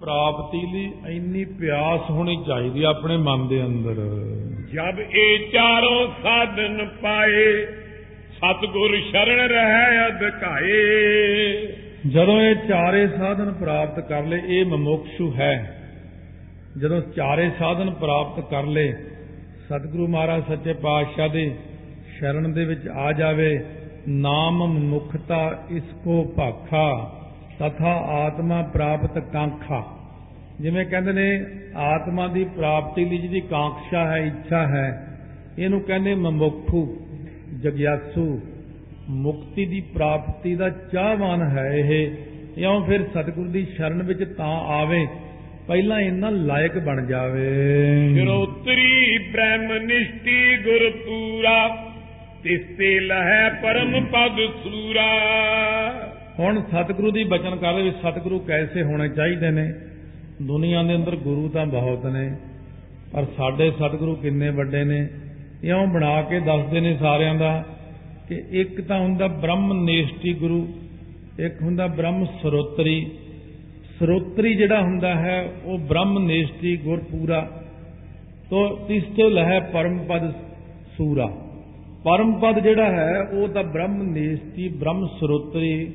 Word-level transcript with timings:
ਪ੍ਰਾਪਤੀ 0.00 0.58
ਲਈ 0.72 1.16
ਇੰਨੀ 1.16 1.44
ਪਿਆਸ 1.44 2.10
ਹੋਣੀ 2.10 2.44
ਚਾਹੀਦੀ 2.46 2.82
ਆਪਣੇ 2.82 3.16
ਮਨ 3.16 3.48
ਦੇ 3.48 3.64
ਅੰਦਰ। 3.64 3.94
ਜਬ 4.72 5.00
ਇਹ 5.00 5.52
ਚਾਰੋਂ 5.52 6.08
ਸਾਧਨ 6.22 6.88
ਪਾਏ 7.02 7.66
ਸਤਗੁਰ 8.36 9.00
ਸ਼ਰਨ 9.00 9.40
ਰਹਿ 9.40 10.08
ਅਧਿਕਾਏ 10.08 10.78
ਜਦੋਂ 12.06 12.42
ਇਹ 12.42 12.54
ਚਾਰੇ 12.54 13.08
ਸਾਧਨ 13.08 13.52
ਪ੍ਰਾਪਤ 13.52 14.08
ਕਰ 14.08 14.24
ਲਏ 14.24 14.42
ਇਹ 14.46 14.64
ਮਮੋਕਸ਼ੂ 14.64 15.34
ਹੈ। 15.34 15.74
ਜਦੋਂ 16.80 17.00
ਚਾਰੇ 17.00 17.50
ਸਾਧਨ 17.58 17.90
ਪ੍ਰਾਪਤ 17.90 18.50
ਕਰ 18.50 18.62
ਲਏ 18.62 18.92
ਸਤਿਗੁਰੂ 19.66 20.08
ਮਹਾਰਾਜ 20.08 20.42
ਸੱਚੇ 20.48 20.72
ਪਾਤਸ਼ਾਹ 20.72 21.28
ਦੇ 21.28 21.54
ਸ਼ਰਨ 22.18 22.52
ਦੇ 22.52 22.64
ਵਿੱਚ 22.64 22.88
ਆ 22.88 23.12
ਜਾਵੇ 23.12 23.64
ਨਾਮ 24.08 24.66
ਮੁਖਤਾ 24.66 25.64
ਇਸ 25.70 25.84
ਕੋ 26.04 26.34
ਭਾਖਾ। 26.36 27.14
ਤਥਾ 27.58 27.92
ਆਤਮਾ 27.94 28.62
ਪ੍ਰਾਪਤ 28.62 29.18
ਕਾਂਖਾ। 29.18 29.86
ਜਿਵੇਂ 30.60 30.86
ਕਹਿੰਦੇ 30.86 31.12
ਨੇ, 31.12 31.44
ਆਤਮਾ 31.76 32.26
ਦੀ 32.26 32.44
ਪ੍ਰਾਪਤੀ 32.44 33.04
ਲਈ 33.04 33.18
ਜਿਹਦੀ 33.18 33.40
ਕਾਂਖਸ਼ਾ 33.40 34.12
ਹੈ, 34.12 34.16
ਇੱਛਾ 34.16 34.66
ਹੈ, 34.66 35.18
ਇਹਨੂੰ 35.58 35.80
ਕਹਿੰਦੇ 35.80 36.14
ਮਮੁਖੂ, 36.14 36.96
ਜਗਿਆਸੂ। 37.60 38.40
ਮੁਕਤੀ 39.08 39.66
ਦੀ 39.66 39.80
ਪ੍ਰਾਪਤੀ 39.80 40.54
ਦਾ 40.54 40.70
ਚਾਹਵਾਨ 40.70 41.42
ਹੈ 41.42 41.70
ਇਹ। 41.74 42.10
ਇਉਂ 42.56 42.86
ਫਿਰ 42.86 43.04
ਸਤਿਗੁਰੂ 43.04 43.50
ਦੀ 43.50 43.66
ਸ਼ਰਨ 43.76 44.02
ਵਿੱਚ 44.02 44.24
ਤਾਂ 44.24 44.60
ਆਵੇ, 44.60 45.06
ਪਹਿਲਾਂ 45.68 46.00
ਇਹਨਾਂ 46.00 46.30
ਲਾਇਕ 46.30 46.78
ਬਣ 46.78 47.06
ਜਾਵੇ। 47.06 47.48
ਸ਼ਰੋਤਰੀ 48.18 49.18
ਬ੍ਰਹਮ 49.18 49.72
ਨਿਸ਼ਟੀ 49.78 50.56
ਗੁਰ 50.56 50.90
ਪੂਰਾ 50.90 51.68
ਤਿਸਤੇ 52.42 53.00
ਲਹੈ 53.00 53.48
ਪਰਮ 53.48 54.04
ਪਦ 54.04 54.36
ਸੂਰਾ। 54.36 55.08
ਹੁਣ 56.38 56.60
ਸਤਿਗੁਰੂ 56.62 57.10
ਦੀ 57.10 57.24
ਬਚਨ 57.24 57.56
ਕਰ 57.56 57.74
ਵੀ 57.74 57.90
ਸਤਿਗੁਰੂ 57.90 58.38
ਕੈਸੇ 58.38 58.82
ਹੋਣੇ 58.82 59.08
ਚਾਹੀਦੇ 59.08 59.50
ਨੇ? 59.50 59.72
ਦੁਨੀਆ 60.42 60.82
ਦੇ 60.82 60.94
ਅੰਦਰ 60.94 61.16
ਗੁਰੂ 61.16 61.48
ਤਾਂ 61.48 61.66
ਬਹੁਤ 61.66 62.06
ਨੇ, 62.06 62.36
ਪਰ 63.12 63.24
ਸਾਡੇ 63.36 63.70
ਸਤਿਗੁਰੂ 63.70 64.14
ਕਿੰਨੇ 64.14 64.50
ਵੱਡੇ 64.50 64.84
ਨੇ? 64.84 65.08
ਇਉਂ 65.64 65.86
ਬਣਾ 65.86 66.22
ਕੇ 66.22 66.40
ਦੱਸਦੇ 66.40 66.80
ਨੇ 66.80 66.96
ਸਾਰਿਆਂ 66.96 67.34
ਦਾ 67.34 67.64
ਕਿ 68.28 68.42
ਇੱਕ 68.50 68.80
ਤਾਂ 68.80 68.98
ਹੁੰਦਾ 68.98 69.26
ਬ੍ਰਹਮ 69.26 69.72
ਨੇਸ਼ਟੀ 69.84 70.32
ਗੁਰੂ, 70.32 70.68
ਇੱਕ 71.38 71.62
ਹੁੰਦਾ 71.62 71.86
ਬ੍ਰਹਮ 71.86 72.24
ਸਰੋਤਰੀ। 72.42 73.10
ਸਰੋਤਰੀ 73.98 74.54
ਜਿਹੜਾ 74.54 74.80
ਹੁੰਦਾ 74.80 75.14
ਹੈ, 75.14 75.52
ਉਹ 75.64 75.78
ਬ੍ਰਹਮ 75.78 76.18
ਨੇਸ਼ਟੀ 76.18 76.76
ਗੁਰ 76.76 77.00
ਪੂਰਾ। 77.00 77.40
ਤੋ 78.50 78.76
ਤਿਸਤੇ 78.88 79.30
ਲਹਿ 79.30 79.60
ਪਰਮ 79.72 79.98
ਪਦ 79.98 80.30
ਸੂਰਾ। 80.96 81.26
ਪਰਮ 82.04 82.32
ਪਦ 82.32 82.58
ਜਿਹੜਾ 82.58 82.84
ਹੈ, 82.84 83.20
ਉਹ 83.32 83.48
ਤਾਂ 83.48 83.64
ਬ੍ਰਹਮ 83.64 84.02
ਨੇਸ਼ਟੀ, 84.02 84.68
ਬ੍ਰਹਮ 84.68 85.06
ਸਰੋਤਰੀ। 85.06 85.92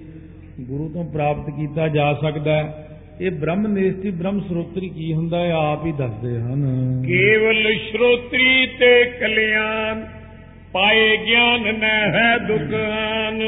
ਗੁਰੂ 0.62 0.90
ਤੋਂ 0.90 1.06
ਪ੍ਰਾਪਤ 1.06 1.50
ਕੀਤਾ 1.50 1.88
ਜਾ 1.88 2.14
ਸਕਦਾ 2.14 2.56
ਹੈ। 2.56 2.88
ਇਹ 3.22 3.32
ਬ੍ਰਹਮ 3.32 3.68
ਨੇਸ਼ਟੀ 3.68 4.12
ਬ੍ਰਹਮ 4.12 4.40
ਸਰੋਤਰੀ 4.40 4.90
ਕੀ 4.90 5.14
ਹੁੰਦਾ 5.14 5.40
ਹੈ? 5.40 5.52
ਆਪ 5.52 5.86
ਹੀ 5.86 5.92
ਦੱਸਦੇ 5.92 6.40
ਹਨ। 6.40 6.62
ਕੇਵਲ 7.08 7.74
ਸ਼ਰੋਤਰੀ 7.92 8.68
ਤੇ 8.80 9.06
ਕਲਿਆਣ 9.06 10.04
ਪਾਏ 10.74 11.18
ਗਿਆਨ 11.18 11.62
ਨ 11.62 11.84
ਹੈ 11.84 12.38
ਦੁਕਾਨ। 12.38 13.42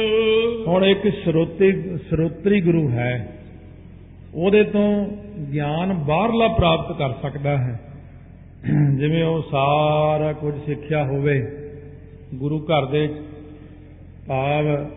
ਹੁਣ 0.68 0.86
ਇੱਕ 0.86 1.10
ਸਰੋਤੇ 1.26 1.98
ਸਰੋਤਰੀ 2.10 2.62
ਗੁਰੂ 2.62 2.90
ਹੈ। 2.90 3.38
ਉਹਦੇ 4.36 4.64
ਤੋਂ 4.64 5.08
ਗਿਆਨ 5.54 5.94
ਬਾਹਰਲਾ 5.94 6.48
ਪ੍ਰਾਪਤ 6.48 6.98
ਕਰ 6.98 7.10
ਸਕਦਾ 7.12 7.58
ਹੈ। 7.58 7.80
ਜਿਵੇਂ 8.96 9.24
ਉਹ 9.24 9.42
ਸਾਰਾ 9.52 10.34
ਕੁਝ 10.34 10.56
ਸਿੱਖਿਆ 10.66 11.04
ਹੋਵੇ 11.04 11.48
ਗੁਰੂ 12.36 12.60
ਘਰ 12.60 12.86
ਦੇ 12.86 13.10
ਭਾਵ 14.28 14.90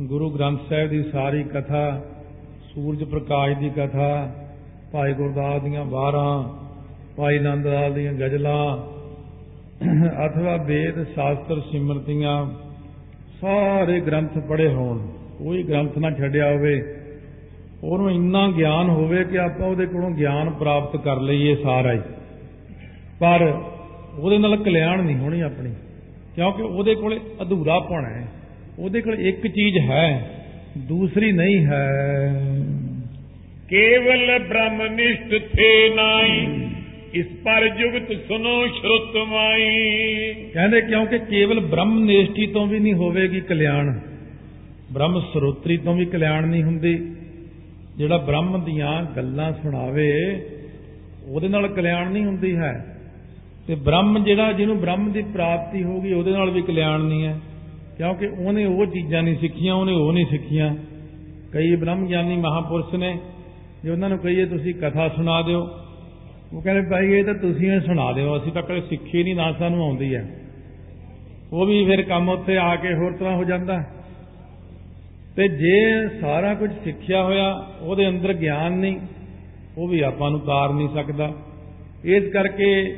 ਗੁਰੂ 0.00 0.30
ਗ੍ਰੰਥ 0.30 0.60
ਸਾਹਿਬ 0.68 0.90
ਦੀ 0.90 1.02
ਸਾਰੀ 1.02 1.42
ਕਥਾ, 1.42 2.00
ਸੂਰਜ 2.74 3.04
ਪ੍ਰਕਾਸ਼ 3.04 3.58
ਦੀ 3.58 3.70
ਕਥਾ, 3.70 4.30
ਭਾਈ 4.92 5.12
ਗੁਰਦਾਸ 5.12 5.62
ਦੀਆਂ 5.62 5.84
ਬਾਰਾਂ 5.84 6.44
ਭਾਈ 7.16 7.38
ਨੰਦ 7.38 7.66
ਲਾਲ 7.66 7.92
ਦੀਆਂ 7.92 8.12
ਗਜ਼ਲਾਂ, 8.12 8.76
ਅਥਵਾ 10.26 10.56
ਵੇਦ, 10.56 11.02
ਸ਼ਾਸਤਰ, 11.14 11.60
ਸਿਮਰਤੀਆਂ, 11.60 12.46
ਸਾਰੇ 13.40 14.00
ਗ੍ਰੰਥ 14.00 14.38
ਪੜ੍ਹੇ 14.38 14.68
ਹੋਣ। 14.68 15.06
ਕੋਈ 15.38 15.62
ਗ੍ਰੰਥ 15.62 15.98
ਨਾ 15.98 16.10
ਛੱਡਿਆ 16.10 16.50
ਹੋਵੇ। 16.52 16.82
ਉਹਨੂੰ 17.84 18.10
ਇੰਨਾ 18.10 18.50
ਗਿਆਨ 18.50 18.90
ਹੋਵੇ 18.90 19.24
ਕਿ 19.24 19.38
ਆਪਾਂ 19.38 19.66
ਉਹਦੇ 19.66 19.86
ਕੋਲੋਂ 19.86 20.10
ਗਿਆਨ 20.10 20.50
ਪ੍ਰਾਪਤ 20.50 20.96
ਕਰ 20.96 21.20
ਲਈਏ 21.20 21.54
ਸਾਰਾ 21.56 21.92
ਹੀ। 21.92 22.00
ਪਰ 23.20 23.62
ਉਹਦੇ 24.18 24.38
ਨਾਲ 24.38 24.56
ਕਲਿਆਣ 24.56 25.02
ਨਹੀਂ 25.02 25.16
ਹੋਣੀ 25.16 25.40
ਆਪਣੀ, 25.40 25.74
ਕਿਉਂਕਿ 26.34 26.62
ਉਹਦੇ 26.62 26.94
ਕੋਲੇ 26.94 27.20
ਅਧੂਰਾਪਣ 27.42 28.04
ਹੈ। 28.04 28.39
ਉਹਦੇ 28.80 29.00
ਕੋਲ 29.00 29.14
ਇੱਕ 29.14 29.46
ਚੀਜ਼ 29.46 29.78
ਹੈ 29.78 30.36
ਦੂਸਰੀ 30.78 31.32
ਨਹੀਂ 31.32 31.66
ਹੈ। 31.66 31.88
ਕੇਵਲ 33.68 34.38
ਬ੍ਰਹਮ 34.38 34.94
ਨਿਸ਼ਟ 34.94 35.38
ਥੇ 35.56 35.94
ਨਾਈ 35.94 36.68
ਇਸ 37.14 37.26
ਪਰ 37.44 37.68
ਜੁਗਤ 37.68 38.12
ਸੁਨੋ 38.28 38.66
ਸ਼ਰੁਤ 38.66 39.16
ਮਾਈ। 39.28 40.34
ਕਹਿੰਦੇ 40.54 40.80
ਕਿਉਂਕਿ 40.80 41.18
ਕੇਵਲ 41.18 41.60
ਬ੍ਰਹਮ 41.60 42.04
ਨੇਸ਼ਟੀ 42.04 42.46
ਤੋਂ 42.46 42.66
ਵੀ 42.66 42.78
ਨਹੀਂ 42.78 42.94
ਹੋਵੇਗੀ 42.94 43.40
ਕਲਿਆਣ 43.40 43.98
ਬ੍ਰਹਮ 44.92 45.20
ਸਰੋਤਰੀ 45.20 45.76
ਤੋਂ 45.76 45.94
ਵੀ 45.94 46.04
ਕਲਿਆਣ 46.04 46.46
ਨਹੀਂ 46.46 46.62
ਹੁੰਦੀ। 46.62 47.14
ਜਿਹੜਾ 47.98 48.16
ਬ੍ਰਹਮ 48.16 48.64
ਦੀਆਂ 48.64 49.02
ਗੱਲਾਂ 49.16 49.52
ਸੁਣਾਵੇ 49.52 50.12
ਉਹਦੇ 51.28 51.48
ਨਾਲ 51.48 51.68
ਕਲਿਆਣ 51.68 52.10
ਨਹੀਂ 52.10 52.24
ਹੁੰਦੀ 52.24 52.56
ਹੈ। 52.56 52.98
ਤੇ 53.66 53.74
ਬ੍ਰਹਮ 53.74 54.24
ਜਿਹੜਾ 54.24 54.52
ਜਿਹਨੂੰ 54.52 54.80
ਬ੍ਰਹਮ 54.80 55.12
ਦੀ 55.12 55.22
ਪ੍ਰਾਪਤੀ 55.22 55.82
ਹੋਗੀ 55.82 56.12
ਉਹਦੇ 56.12 56.30
ਨਾਲ 56.30 56.50
ਵੀ 56.50 56.62
ਕਲਿਆਣ 56.62 57.00
ਨਹੀਂ 57.00 57.26
ਹੈ। 57.26 57.40
ਕਿਉਂਕਿ 57.96 58.26
ਉਹਨੇ 58.26 58.64
ਉਹ 58.64 58.86
ਚੀਜ਼ਾਂ 58.86 59.22
ਨਹੀਂ 59.22 59.36
ਸਿੱਖੀਆਂ, 59.36 59.74
ਉਹਨੇ 59.74 59.92
ਉਹ 59.92 60.12
ਨਹੀਂ 60.12 60.26
ਸਿੱਖੀਆਂ। 60.26 60.74
ਕਈ 61.52 61.76
ਬ੍ਰਹਮ 61.76 62.06
ਗਿਆਨੀ 62.06 62.36
ਮਹਾਪੁਰਸ਼ 62.36 62.94
ਨੇ, 62.94 63.18
ਜੇ 63.82 63.90
ਉਹਨਾਂ 63.90 64.08
ਨੂੰ 64.08 64.18
ਕਹੀਏ 64.18 64.46
ਤੁਸੀਂ 64.46 64.74
ਕਥਾ 64.74 65.08
ਸੁਣਾ 65.08 65.42
ਦਿਓ, 65.42 65.68
ਉਹ 66.52 66.62
ਕਹਿੰਦੇ 66.62 66.90
ਭਾਈ 66.90 67.12
ਇਹ 67.12 67.24
ਤਾਂ 67.24 67.34
ਤੁਸੀਂ 67.34 67.70
ਹੀ 67.70 67.80
ਸੁਣਾ 67.80 68.12
ਦਿਓ, 68.12 68.36
ਅਸੀਂ 68.36 68.52
ਤਾਂ 68.52 68.62
ਕਦੇ 68.62 68.80
ਸਿੱਖੀ 68.80 69.22
ਨਹੀਂ, 69.22 69.36
ਨਾ 69.36 69.52
ਸਾਨੂੰ 69.52 69.84
ਆਉਂਦੀ 69.84 70.14
ਹੈ। 70.14 70.40
ਉਹ 71.52 71.66
ਵੀ 71.66 71.84
ਫਿਰ 71.84 72.02
ਕੰਮ 72.02 72.28
ਉੱਤੇ 72.28 72.58
ਆ 72.58 72.76
ਕੇ 72.76 72.94
ਹੋਰ 72.94 73.12
ਤਰ੍ਹਾਂ 73.12 73.36
ਹੋ 73.36 73.44
ਜਾਂਦਾ। 73.44 73.84
ਤੇ 75.36 75.48
ਜੇ 75.48 76.08
ਸਾਰਾ 76.20 76.54
ਕੁਝ 76.54 76.70
ਸਿੱਖਿਆ 76.84 77.24
ਹੋਇਆ, 77.24 77.66
ਉਹਦੇ 77.80 78.08
ਅੰਦਰ 78.08 78.32
ਗਿਆਨ 78.32 78.72
ਨਹੀਂ, 78.72 78.96
ਉਹ 79.78 79.88
ਵੀ 79.88 80.00
ਆਪਾਂ 80.00 80.30
ਨੂੰ 80.30 80.40
ਤਾਰ 80.40 80.72
ਨਹੀਂ 80.72 80.88
ਸਕਦਾ। 80.88 81.32
ਇਸ 82.04 82.32
ਕਰਕੇ 82.32 82.96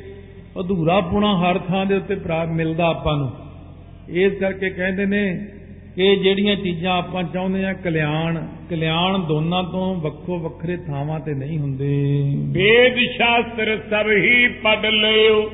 ਅਧੂਰਾ 0.60 1.00
ਪੁਣਾ 1.00 1.38
ਹਰ 1.38 1.58
ਥਾਂ 1.58 1.86
ਦੇ 1.86 1.96
ਉੱਤੇ 1.96 2.14
ਪ੍ਰਾਪ 2.14 2.48
ਮਿਲਦਾ 2.48 2.86
ਆਪਾਂ 2.86 3.16
ਨੂੰ। 3.16 3.30
ਇਸ 4.08 4.32
ਕਰਕੇ 4.32 4.70
ਕਹਿੰਦੇ 4.70 5.06
ਨੇ 5.06 5.46
ਕਿ 5.96 6.16
ਜਿਹੜੀਆਂ 6.16 6.56
ਚੀਜ਼ਾਂ 6.56 6.98
ਆਪਾਂ 6.98 7.22
ਚਾਹੁੰਦੇ 7.22 7.64
ਆ 7.64 7.72
ਕਲਿਆਣ 7.72 8.46
ਕਲਿਆਣ 8.70 9.18
ਦੋਨਾਂ 9.18 9.62
ਤੋਂ 9.64 9.94
ਵੱਖੋ 9.94 10.38
ਵੱਖਰੇ 10.38 10.76
ਥਾਵਾਂ 10.76 11.20
ਤੇ 11.20 11.34
ਨਹੀਂ 11.34 11.58
ਹੁੰਦੇ। 11.58 11.86
ਵੇਦ 12.52 12.98
ਸ਼ਾਸਤਰ 13.16 13.80
ਸਭ 13.90 14.10
ਹੀ 14.10 14.48
ਪੜ 14.48 14.86
ਲਿਓ 14.86 15.50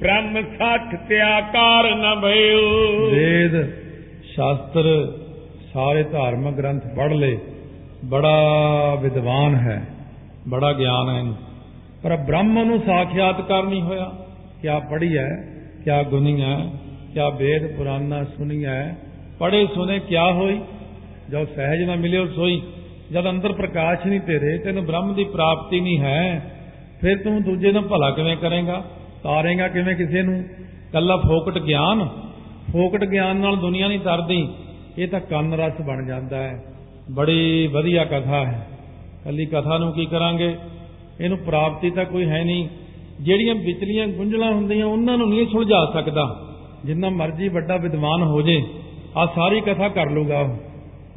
ਬ੍ਰਹਮ 0.00 0.42
ਸਾਖ 0.42 1.08
ਤੇ 1.08 1.20
ਆਕਾਰ 1.20 1.94
ਨ 1.96 2.20
ਭਇਓ 2.20 3.10
ਵੇਦ 3.10 3.70
ਸ਼ਾਸਤਰ 4.24 5.12
ਸਾਰੇ 5.72 6.02
ਧਾਰਮਿਕ 6.02 6.54
ਗ੍ਰੰਥ 6.54 6.82
ਪੜ 6.96 7.12
ਲਏ 7.12 7.38
ਬੜਾ 8.04 8.94
ਵਿਦਵਾਨ 9.02 9.54
ਹੈ 9.54 9.86
ਬੜਾ 10.48 10.72
ਗਿਆਨ 10.72 11.08
ਹੈ। 11.08 11.32
ਪਰ 12.02 12.16
ਬ੍ਰਹਮ 12.16 12.64
ਨੂੰ 12.64 12.78
ਸਾਖਿਆਤਕਾਰ 12.78 13.62
ਨਹੀਂ 13.62 13.82
ਹੋਇਆ 13.82 14.12
ਕਿਆ 14.62 14.78
ਪੜ੍ਹੀ 14.78 15.16
ਹੈ 15.18 15.28
ਕਿਆ 15.84 16.02
ਗੁਣੀ 16.02 16.42
ਹੈ 16.42 16.70
ਕਿਆ 17.18 17.28
ਵੇਦ 17.28 17.76
ਪੁਰਾਨਾ 17.76 18.24
ਸੁਣੀ 18.24 18.64
ਹੈ 18.64 18.98
ਪੜੇ 19.38 19.66
ਸੁਨੇ 19.74 19.98
ਕਿਆ 19.98 20.32
ਹੋਈ? 20.32 20.60
ਜਦ 21.30 21.44
ਸਹਿਜ 21.44 21.82
ਨਾ 21.82 21.94
ਮਿਲਿਓ 21.94 22.26
ਸੋਈ, 22.26 22.62
ਜਦ 23.12 23.30
ਅੰਦਰ 23.30 23.52
ਪ੍ਰਕਾਸ਼ 23.52 24.06
ਨਹੀਂ 24.06 24.20
ਤੇਰੇ 24.20 24.58
ਤੈਨੂੰ 24.58 24.84
ਬ੍ਰਹਮ 24.84 25.14
ਦੀ 25.14 25.24
ਪ੍ਰਾਪਤੀ 25.24 25.80
ਨਹੀਂ 25.80 25.98
ਹੈ। 25.98 26.52
ਫਿਰ 27.00 27.22
ਤੂੰ 27.22 27.42
ਦੂਜੇ 27.42 27.72
ਦਾ 27.72 27.80
ਭਲਾ 27.80 28.10
ਕਿਵੇਂ 28.10 28.36
ਕਰੇਗਾ? 28.36 28.84
ਤਾਰੇਗਾ 29.22 29.68
ਕਿਵੇਂ 29.68 29.96
ਕਿਸੇ 29.96 30.22
ਨੂੰ? 30.22 30.44
ਕੱਲਾ 30.92 31.16
ਫੋਕਟ 31.16 31.58
ਗਿਆਨ? 31.58 32.08
ਫੋਕਟ 32.72 33.04
ਗਿਆਨ 33.04 33.36
ਨਾਲ 33.36 33.56
ਦੁਨੀਆ 33.56 33.88
ਨਹੀਂ 33.88 34.00
ਤਰਦੀ। 34.00 34.48
ਇਹ 34.98 35.08
ਤਾਂ 35.08 35.20
ਕੰਨ 35.20 35.54
ਰਸ 35.54 35.80
ਬਣ 35.86 36.06
ਜਾਂਦਾ 36.06 36.36
ਹੈ। 36.36 36.64
ਬੜੀ 37.10 37.66
ਵਧੀਆ 37.66 38.04
ਕਥਾ 38.04 38.44
ਹੈ। 38.46 38.66
ਕੱਲੀ 39.24 39.46
ਕਥਾ 39.46 39.78
ਨੂੰ 39.78 39.92
ਕੀ 39.92 40.06
ਕਰਾਂਗੇ? 40.06 40.56
ਇਹਨੂੰ 41.20 41.38
ਪ੍ਰਾਪਤੀ 41.38 41.90
ਤਾਂ 41.90 42.04
ਕੋਈ 42.04 42.24
ਹੈ 42.24 42.44
ਨਹੀਂ। 42.44 42.68
ਜਿਹੜੀਆਂ 43.20 43.54
ਵਿਚਲੀਆਂ 43.54 44.06
ਗੁੰਝਲਾਂ 44.06 44.52
ਹੁੰਦੀਆਂ, 44.52 44.86
ਉਹਨਾਂ 44.86 45.18
ਨੂੰ 45.18 45.28
ਨਹੀਂ 45.30 45.46
ਸੁਲਝਾ 45.46 45.90
ਸਕਦਾ। 45.94 46.47
ਜਿੰਨਾ 46.84 47.08
ਮਰਜ਼ੀ 47.10 47.48
ਵੱਡਾ 47.48 47.76
ਵਿਦਵਾਨ 47.76 48.22
ਹੋ 48.22 48.42
ਜੇ 48.42 48.62
ਆ 49.16 49.26
ਸਾਰੀ 49.26 49.60
ਕਥਾ 49.60 49.88
ਕਰ 49.88 50.10
ਲੂਗਾ 50.10 50.40
ਉਹ 50.40 50.56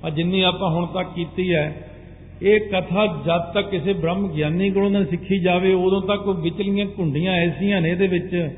ਆ 0.06 0.10
ਜਿੰਨੀ 0.10 0.42
ਆਪਾਂ 0.42 0.70
ਹੁਣ 0.70 0.86
ਤੱਕ 0.86 1.10
ਕੀਤੀ 1.16 1.54
ਹੈ, 1.54 1.88
ਇਹ 2.42 2.60
ਕਥਾ 2.60 3.06
ਜਦ 3.26 3.54
ਤੱਕ 3.54 3.70
ਕਿਸੇ 3.70 3.94
ਬ੍ਰਹਮ 3.94 4.28
ਗਿਆਨੀ 4.28 4.70
ਕੋਲੋਂ 4.70 4.90
ਨਾ 4.92 5.04
ਸਿੱਖੀ 5.04 5.40
ਜਾਵੇ, 5.40 5.74
ਉਦੋਂ 5.74 6.02
ਤੱਕ 6.02 6.28
ਉਹ 6.28 6.34
ਵਿਚਲੀਆਂ 6.34 6.86
ਘੁੰਡੀਆਂ 7.00 7.34
ਐਸੀਆਂ 7.34 7.82
ਨੇ 7.82 7.90
ਇਹਦੇ 7.90 8.08
ਵਿੱਚ। 8.08 8.56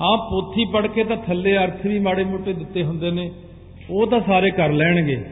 ਆ 0.00 0.28
ਪੋਥੀ 0.30 0.64
ਪੜ 0.64 0.86
ਕੇ 0.86 1.04
ਤਾਂ 1.04 1.16
ਥੱਲੇ 1.16 1.56
ਅਰਥ 1.56 1.86
ਵੀ 1.86 1.98
ਮਾੜੇ 1.98 2.24
ਮੋਟੇ 2.24 2.52
ਦਿੱਤੇ 2.52 2.82
ਹੁੰਦੇ 2.82 3.10
ਨੇ, 3.10 3.30
ਉਹ 3.90 4.06
ਤਾਂ 4.06 4.20
ਸਾਰੇ 4.20 4.50
ਕਰ 4.50 4.72
ਲੈਣਗੇ। 4.72 5.24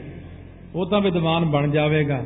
ਉਹ 0.74 0.86
ਤਾਂ 0.86 1.00
ਵਿਦਵਾਨ 1.00 1.44
ਬਣ 1.44 1.70
ਜਾਵੇਗਾ। 1.70 2.22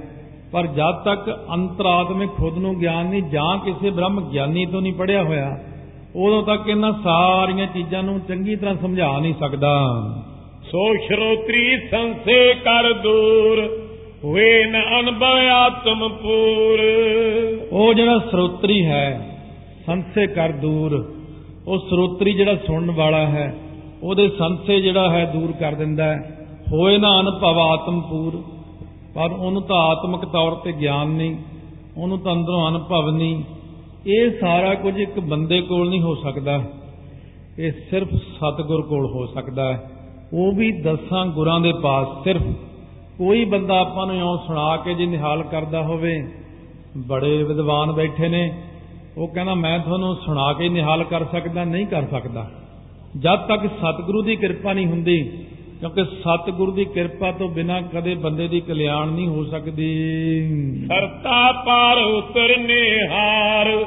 ਪਰ 0.52 0.66
ਜਦ 0.66 0.94
ਤੱਕ 1.04 1.46
ਅੰਤਰਾਤਮਿਕ 1.54 2.30
ਖੁਦ 2.30 2.58
ਨੂੰ 2.58 2.80
ਗਿਆਨ 2.80 3.06
ਨਹੀਂ, 3.06 3.22
ਜਾਂ 3.22 3.58
ਕਿਸੇ 3.58 3.90
ਬ੍ਰਹਮ 3.90 4.30
ਗਿਆਨੀ 4.30 4.66
ਤੋਂ 4.66 4.80
ਨਹੀਂ 4.82 4.92
ਪੜਿਆ 4.92 5.22
ਹੋਇਆ 5.22 5.58
ਉਦੋਂ 6.16 6.42
ਤੱਕ 6.42 6.68
ਇਹਨਾਂ 6.68 6.92
ਸਾਰੀਆਂ 7.04 7.66
ਚੀਜ਼ਾਂ 7.66 8.02
ਨੂੰ 8.02 8.20
ਚੰਗੀ 8.20 8.56
ਤਰ੍ਹਾਂ 8.56 8.74
ਸਮਝਾ 8.74 9.18
ਨਹੀਂ 9.18 9.34
ਸਕਦਾ। 9.40 9.72
ਸੋ 10.72 10.94
ਸ਼ਰੋਤਰੀ 11.06 11.76
ਸੰਸੇ 11.90 12.54
ਕਰ 12.54 12.92
ਦੂਰ 12.92 13.60
ਹੋਏ 14.24 14.64
ਨ 14.64 14.76
ਅਨਭਵ 15.00 15.36
ਆਤਮ 15.52 16.08
ਪੂਰ। 16.08 16.80
ਉਹ 17.72 17.94
ਜਿਹੜਾ 17.94 18.18
ਸਰੋਤਰੀ 18.18 18.84
ਹੈ 18.86 19.36
ਸੰਸੇ 19.86 20.26
ਕਰ 20.26 20.52
ਦੂਰ 20.52 21.14
ਉਹ 21.68 21.78
ਸਰੋਤਰੀ 21.78 22.32
ਜਿਹੜਾ 22.32 22.54
ਸੁਣਨ 22.56 22.90
ਵਾਲਾ 22.90 23.26
ਹੈ 23.26 23.54
ਉਹਦੇ 24.02 24.28
ਸੰਸੇ 24.28 24.80
ਜਿਹੜਾ 24.80 25.10
ਹੈ 25.10 25.24
ਦੂਰ 25.24 25.52
ਕਰ 25.52 25.74
ਦਿੰਦਾ 25.74 26.04
ਹੈ। 26.04 26.46
ਹੋਏ 26.72 26.98
ਨਾ 26.98 27.20
ਅਨੁਭਵ 27.20 27.58
ਆਤਮਪੂਰ 27.58 28.42
ਪਰ 29.14 29.32
ਉਹਨੂੰ 29.32 29.62
ਤਾਂ 29.62 29.76
ਆਤਮਿਕ 29.76 30.24
ਤੌਰ 30.24 30.54
ਤੇ 30.54 30.72
ਗਿਆਨ 30.72 31.08
ਨਹੀਂ 31.08 31.36
ਉਹਨੂੰ 31.96 32.18
ਤਾਂ 32.18 32.32
ਅੰਦਰੋਂ 32.32 32.68
ਅਨੁਭਵ 32.68 33.10
ਨਹੀਂ 33.10 33.42
ਇਹ 34.08 34.30
ਸਾਰਾ 34.40 34.74
ਕੁਝ 34.74 35.00
ਇੱਕ 35.00 35.20
ਬੰਦੇ 35.20 35.60
ਕੋਲ 35.60 35.88
ਨਹੀਂ 35.88 36.00
ਹੋ 36.00 36.14
ਸਕਦਾ। 36.14 36.64
ਇਹ 37.58 37.72
ਸਿਰਫ 37.90 38.08
ਸਤਿਗੁਰ 38.08 38.82
ਕੋਲ 38.82 39.06
ਹੋ 39.06 39.26
ਸਕਦਾ 39.26 39.72
ਹੈ। 39.72 39.90
ਉਹ 40.32 40.52
ਵੀ 40.52 40.72
ਦਸਾਂ 40.72 41.26
ਗੁਰਾਂ 41.26 41.60
ਦੇ 41.60 41.72
ਪਾਸ 41.82 42.24
ਸਿਰਫ। 42.24 42.42
ਕੋਈ 43.18 43.44
ਬੰਦਾ 43.44 43.80
ਆਪਾਂ 43.80 44.06
ਨੂੰ 44.06 44.16
ਇਉਂ 44.16 44.38
ਸੁਣਾ 44.46 44.76
ਕੇ 44.76 44.94
ਜੇ 44.94 45.06
ਨਿਹਾਲ 45.06 45.42
ਕਰਦਾ 45.42 45.82
ਹੋਵੇ, 45.82 46.28
ਬੜੇ 47.06 47.42
ਵਿਦਵਾਨ 47.42 47.92
ਬੈਠੇ 47.92 48.28
ਨੇ। 48.28 48.62
ਉਹ 49.18 49.28
ਕਹਿੰਦਾ, 49.28 49.54
ਮੈਂ 49.54 49.78
ਤੁਹਾਨੂੰ 49.78 50.16
ਸੁਣਾ 50.16 50.52
ਕੇ 50.52 50.68
ਨਿਹਾਲ 50.68 51.04
ਕਰ 51.04 51.24
ਸਕਦਾ, 51.24 51.64
ਨਹੀਂ 51.64 51.86
ਕਰ 51.86 52.06
ਸਕਦਾ। 52.06 52.50
ਜਦ 53.18 53.36
ਤੱਕ 53.36 53.66
ਸਤਿਗੁਰੂ 53.66 54.22
ਦੀ 54.22 54.36
ਕਿਰਪਾ 54.36 54.72
ਨਹੀਂ 54.72 54.86
ਹੁੰਦੀ 54.86 55.46
ਕਿਉਂਕਿ 55.80 56.04
ਸਤਿਗੁਰੂ 56.04 56.72
ਦੀ 56.72 56.84
ਕਿਰਪਾ 56.84 57.30
ਤੋਂ 57.32 57.48
ਬਿਨਾ 57.48 57.80
ਕਦੇ 57.80 58.14
ਬੰਦੇ 58.14 58.48
ਦੀ 58.48 58.60
ਕਲਿਆਣ 58.60 59.08
ਨਹੀਂ 59.08 59.28
ਹੋ 59.28 59.44
ਸਕਦੀ। 59.44 59.88
ਸਰਤਾ 60.88 61.52
ਪਾਰ 61.52 61.98
ਉਤਰਨੇ 61.98 63.08
ਹਾਰ 63.08 63.84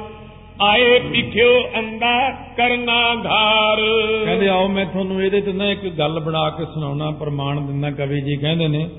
ਆਏ 0.62 1.00
ਪਿਖਿਓ 1.00 1.62
ਅੰਦਾ 1.80 2.30
ਕਰਨਾ 2.58 3.16
ਧਾਰ 3.16 3.82
ਕਹਿੰਦੇ 4.26 4.48
ਆਓ 4.48 4.68
ਮੈਂ 4.68 4.86
ਤੁਹਾਨੂੰ 4.86 5.24
ਇਹਦੇ 5.24 5.42
ਤੇ 5.42 5.54
ਨਾ 5.54 5.72
ਇੱਕ 5.72 5.88
ਗੱਲ 5.90 6.20
ਬਣਾ 6.20 6.50
ਕੇ 6.50 6.66
ਸੁਣਾਉਣਾ 6.66 7.12
ਪ੍ਰਮਾਣ 7.12 7.62
ਦਿੰਦਾ 7.62 7.92
ਕਵੀ 7.92 8.22
ਜੀ। 8.22 8.36
ਕਹਿੰਦੇ 8.36 8.68
ਨੇ 8.68 8.90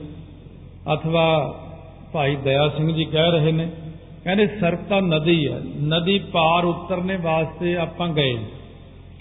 ਅਥਵਾ 0.94 1.26
ਭਾਈ 2.12 2.36
ਦਇਆ 2.36 2.68
ਸਿੰਘ 2.68 2.92
ਜੀ 2.92 3.04
ਕਹਿ 3.04 3.30
ਰਹੇ 3.30 3.52
ਨੇ 3.52 3.68
ਕਹਿੰਦੇ 4.24 4.46
ਸਰਤਾ 4.46 5.00
ਨਦੀ 5.00 5.48
ਹੈ। 5.48 5.60
ਨਦੀ 5.82 6.18
ਪਾਰ 6.18 6.64
ਉਤਰਨੇ 6.64 7.16
ਵਾਸਤੇ 7.16 7.76
ਆਪਾਂ 7.76 8.08
ਗਏ। 8.08 8.38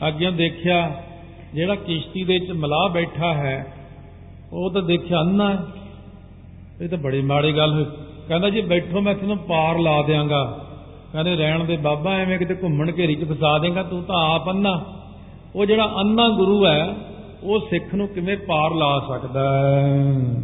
ਅੱਗੇ 0.07 0.31
ਦੇਖਿਆ 0.31 1.03
ਜਿਹੜਾ 1.53 1.75
ਕਿਸ਼ਤੀ 1.75 2.23
ਦੇ 2.23 2.33
ਵਿੱਚ 2.33 2.51
ਮਲਾਹ 2.51 2.89
ਬੈਠਾ 2.89 3.33
ਹੈ, 3.33 3.73
ਉਹ 4.53 4.71
ਤਾਂ 4.71 4.81
ਦੇਖਿਆ 4.81 5.21
ਅੰਨਾ 5.21 5.49
ਹੈ। 5.49 5.59
ਇਹ 6.81 6.89
ਤਾਂ 6.89 6.97
ਬੜੀ 6.97 7.21
ਮਾੜੀ 7.21 7.57
ਗੱਲ 7.57 7.73
ਹੋਈ। 7.73 7.85
ਕਹਿੰਦਾ 8.27 8.49
ਜੀ, 8.49 8.61
ਬੈਠੋ, 8.61 9.01
ਮੈਂ 9.01 9.15
ਤੁਹਾਨੂੰ 9.15 9.37
ਪਾਰ 9.37 9.79
ਲਾ 9.79 10.01
ਦਿਆਂਗਾ। 10.01 10.65
ਕਹਿੰਦੇ, 11.13 11.35
ਰਹਿਣ 11.35 11.63
ਦੇ 11.63 11.77
ਬਾਬਾ, 11.77 12.11
ਐਵੇਂ 12.11 12.37
ਕਿਤੇ 12.37 12.55
ਘੁੰਮਣ 12.63 12.91
ਘੇਰੀ 12.97 13.15
ਚ 13.15 13.31
ਫਸਾ 13.31 13.57
ਦੇਗਾ, 13.57 13.83
ਤੂੰ 13.83 14.03
ਤਾਂ 14.03 14.35
ਆਪ 14.35 14.49
ਅੰਨਾ। 14.49 14.85
ਉਹ 15.55 15.65
ਜਿਹੜਾ 15.65 15.85
ਅੰਨਾ 15.85 16.29
ਗੁਰੂ 16.29 16.65
ਹੈ, 16.65 16.95
ਉਹ 17.43 17.59
ਸਿੱਖ 17.59 17.95
ਨੂੰ 17.95 18.07
ਕਿਵੇਂ 18.07 18.37
ਪਾਰ 18.37 18.73
ਲਾ 18.73 18.99
ਸਕਦਾ 19.09 19.69
ਹੈ? 19.69 19.93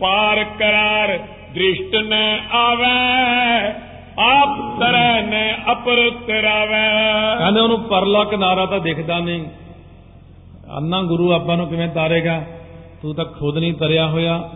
ਪਾਰ 0.00 0.44
ਕਰਾਰ 0.44 1.18
ਦ੍ਰਿਸ਼ਟ 1.54 1.94
ਨ 1.94 2.12
ਆਵੈ। 2.52 3.85
ਆਪ 4.18 4.80
ਤਰੈ 4.80 5.22
ਨ 5.22 5.54
ਅਪਰ 5.72 6.10
ਤਰਾਵੈ। 6.10 6.92
ਕਹਿੰਦੇ 7.38 7.60
ਉਹਨੂੰ 7.60 7.80
ਪਰਲਾ 7.80 8.24
ਕਿਨਾਰਾ 8.24 8.66
ਤਾਂ 8.66 8.80
ਦਿਖਦਾ 8.80 9.18
ਨਹੀਂ। 9.18 9.44
ਅੰਨਾ 10.76 11.02
ਗੁਰੂ 11.02 11.32
ਆਪਾਂ 11.32 11.56
ਨੂੰ 11.56 11.68
ਕਿਵੇਂ 11.68 11.88
ਤਾਰੇਗਾ? 11.88 12.42
ਤੂੰ 13.02 13.14
ਤਾਂ 13.14 13.24
ਖੁਦ 13.24 13.58
ਨਹੀਂ 13.58 13.72
ਤਰਿਆ 13.72 14.06
ਹੋਇਆ। 14.06 14.50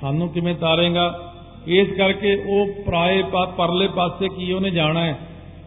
ਸਾਨੂੰ 0.00 0.28
ਕਿਵੇਂ 0.28 0.54
ਤਾਰੇਗਾ? 0.54 1.32
ਇਸ 1.66 1.88
ਕਰਕੇ 1.98 2.44
ਉਹ 2.46 2.84
ਪਰਾਏ 2.86 3.22
ਪਾ, 3.22 3.44
ਪਰਲੇ 3.44 3.88
ਪਾਸੇ 3.88 4.28
ਕੀ 4.28 4.52
ਉਹਨੇ 4.52 4.70
ਜਾਣਾ 4.70 5.00
ਹੈ? 5.00 5.18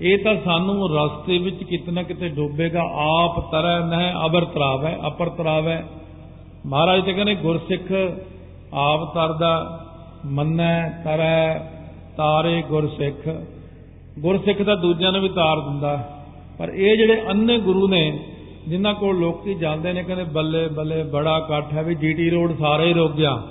ਇਹ 0.01 0.17
ਤਾਂ 0.17 0.35
ਸਾਨੂੰ 0.45 0.97
ਰਸਤੇ 0.97 1.37
ਵਿੱਚ 1.37 1.63
ਕਿਤਨਾ 1.63 2.03
ਕਿਤੇ 2.03 2.29
ਡੋਬੇਗਾ। 2.29 2.81
ਆਪ 2.94 3.51
ਤਰੈ 3.51 3.79
ਨਹਿ 3.79 4.13
ਅਬਰ 4.25 4.45
ਤਰਾਵੈ, 4.45 4.97
ਅਪਰ 5.07 5.29
ਤਰਾਵੈ। 5.29 5.83
ਮਹਾਰਾਜ 6.65 7.03
ਤੇ 7.03 7.13
ਕਹਿੰਦੇ 7.13 7.35
ਗੁਰਸਿੱਖ 7.35 7.91
ਆਪ 8.73 9.13
ਤਰਦਾ, 9.13 9.79
ਮੰਨੈ, 10.25 10.89
ਤਰੈ 10.89 11.59
ਤਾਰੇ 12.17 12.61
ਗੁਰਸਿੱਖ। 12.61 13.45
ਗੁਰਸਿੱਖ 14.19 14.61
ਤਾਂ 14.61 14.77
ਦੂਜਿਆਂ 14.77 15.11
ਨੂੰ 15.11 15.21
ਵੀ 15.21 15.29
ਤਾਰ 15.29 15.59
ਦਿੰਦਾ 15.59 16.17
ਪਰ 16.59 16.69
ਇਹ 16.69 16.97
ਜਿਹੜੇ 16.97 17.21
ਅੰਨੇ 17.29 17.57
ਗੁਰੂ 17.57 17.87
ਨੇ, 17.87 18.19
ਜਿਨ੍ਹਾਂ 18.67 18.93
ਕੋਲ 18.93 19.19
ਲੋਕੀ 19.19 19.53
ਜਾਂਦੇ 19.53 19.93
ਨੇ, 19.93 20.03
ਕਹਿੰਦੇ 20.03 20.23
ਬੱਲੇ 20.23 20.67
ਬੱਲੇ, 20.67 21.03
ਬੜਾ 21.03 21.37
ਇਕੱਠ 21.37 21.73
ਹੈ 21.73 21.83
ਵੀ 21.83 21.95
ਜੀਟੀ 21.95 22.29
ਰੋਡ 22.29 22.59
ਸਾਰੇ 22.59 22.87
ਹੀ 22.87 22.93
ਰੁਕ 22.93 23.11
ਗਿਆ। 23.11 23.43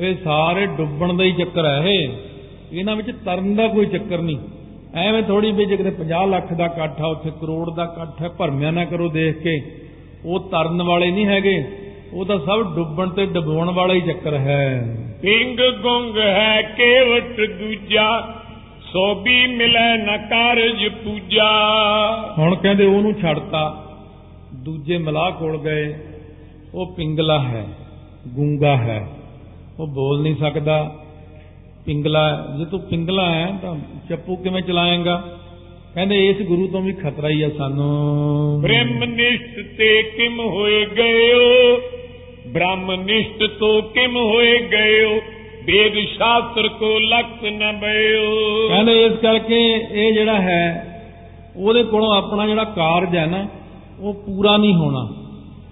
ਇਹ 0.00 0.16
ਸਾਰੇ 0.24 0.66
ਡੁੱਬਣ 0.66 1.12
ਦਾ 1.12 1.24
ਹੀ 1.24 1.32
ਚੱਕਰ 1.32 1.64
ਹੈ 1.64 1.86
ਇਹ। 1.86 2.08
ਇਹਨਾਂ 2.72 2.96
ਵਿੱਚ 2.96 3.10
ਤਰਨ 3.24 3.54
ਦਾ 3.54 3.68
ਕੋਈ 3.68 3.86
ਚੱਕਰ 3.86 4.18
ਨਹੀਂ। 4.18 4.38
ਐਵੇਂ 4.94 5.22
ਥੋੜੀ 5.22 5.52
ਵੀ 5.52 5.64
ਜੇ 5.64 5.76
ਕਿਤੇ 5.76 5.90
50 5.90 6.26
ਲੱਖ 6.26 6.52
ਦਾ 6.52 6.66
ਇਕੱਠ 6.66 7.00
ਆ, 7.00 7.06
ਉੱਥੇ 7.06 7.30
ਕਰੋੜ 7.40 7.74
ਦਾ 7.74 7.84
ਇਕੱਠ 7.84 8.22
ਹੈ, 8.22 8.28
ਭਰਮਿਆ 8.28 8.70
ਨਾ 8.70 8.84
ਕਰੋ 8.84 9.08
ਦੇਖ 9.08 9.38
ਕੇ। 9.38 9.74
ਉਹ 10.24 10.40
ਤਰਨ 10.40 10.82
ਵਾਲੇ 10.82 11.10
ਨਹੀਂ 11.10 11.26
ਹੈਗੇ। 11.26 11.64
ਉਹ 12.14 12.26
ਤਾਂ 12.26 12.38
ਸਭ 12.38 12.74
ਡੁੱਬਣ 12.74 13.08
ਤੇ 13.08 13.26
ਡੁਬੋਣ 13.26 13.70
ਵਾਲਾ 13.70 13.94
ਹੀ 13.94 14.00
ਚੱਕਰ 14.00 14.34
ਹੈ। 14.34 14.96
ਪਿੰਗ 15.22 15.56
ਗੁੰਗ 15.82 16.18
ਹੈ 16.18 16.62
ਕੇਵਟ 16.62 17.50
ਦੂਜਾ 17.50 18.34
ਸੋਬੀ 18.92 19.46
ਮਿਲੈ 19.46 19.96
ਨ 19.96 20.26
ਕਾਰਜ 20.30 20.88
ਪੂਜਾ। 20.88 21.48
ਹੁਣ 22.38 22.54
ਕਹਿੰਦੇ 22.54 22.84
ਉਹਨੂੰ 22.84 23.14
ਛੱਡਤਾ 23.14 23.84
ਦੂਜੇ 24.54 24.98
ਮਲਾਹ 24.98 25.30
ਕੋਲ 25.30 25.58
ਗਏ। 25.58 25.98
ਉਹ 26.74 26.94
ਪਿੰਗਲਾ 26.94 27.38
ਹੈ 27.38 27.66
ਗੂੰਗਾ 28.28 28.76
ਹੈ। 28.76 29.08
ਉਹ 29.80 29.86
ਬੋਲ 29.86 30.22
ਨਹੀਂ 30.22 30.36
ਸਕਦਾ। 30.36 30.94
ਪਿੰਗਲਾ। 31.86 32.46
ਜੇ 32.58 32.64
ਤੂੰ 32.64 32.80
ਪਿੰਗਲਾ 32.80 33.30
ਹੈ 33.30 33.58
ਤਾਂ 33.62 33.76
ਚੱਪੂ 34.08 34.36
ਕਿਵੇਂ 34.36 34.62
ਚਲਾਏਗਾ? 34.62 35.24
ਕਹਿੰਦੇ 35.94 36.16
ਇਸ 36.28 36.42
ਗੁਰੂ 36.42 36.66
ਤੋਂ 36.66 36.80
ਵੀ 36.80 36.92
ਖਤਰਾ 36.92 37.28
ਹੀ 37.28 37.42
ਹੈ 37.42 37.48
ਸਾਨੂੰ। 37.58 38.60
ਬ੍ਰਹਮ 38.62 39.04
ਨਿਸ਼ਟ 39.04 39.76
ਤੇ 39.78 40.02
ਕਿਮ 40.02 40.40
ਹੋਏ 40.40 40.84
ਗਇਓ 40.86 41.76
ਬ੍ਰਹਮ 42.52 42.92
ਨਿਸ਼ਟ 42.94 43.44
ਤੋਂ 43.58 43.82
ਕਿਮ 43.82 44.16
ਹੋਏ 44.16 44.58
ਗਇਓ 44.72 45.10
ਵੇਦ 45.64 45.98
ਸ਼ਾਸਤਰ 46.08 46.68
ਕੋ 46.68 46.98
ਲਖਤ 46.98 47.44
ਨ 47.44 47.72
ਬਇਓ 47.80 48.68
ਕਹਿੰਦੇ 48.68 49.04
ਇਸ 49.06 49.12
ਕਰਕੇ 49.12 49.58
ਇਹ 49.92 50.12
ਜਿਹੜਾ 50.12 50.40
ਹੈ 50.40 50.62
ਉਹਦੇ 51.56 51.82
ਕੋਲੋਂ 51.82 52.14
ਆਪਣਾ 52.16 52.46
ਜਿਹੜਾ 52.46 52.64
ਕਾਰਜ 52.64 53.16
ਹੈ 53.16 53.26
ਨਾ 53.26 53.46
ਉਹ 54.00 54.14
ਪੂਰਾ 54.14 54.56
ਨਹੀਂ 54.56 54.74
ਹੋਣਾ। 54.74 55.08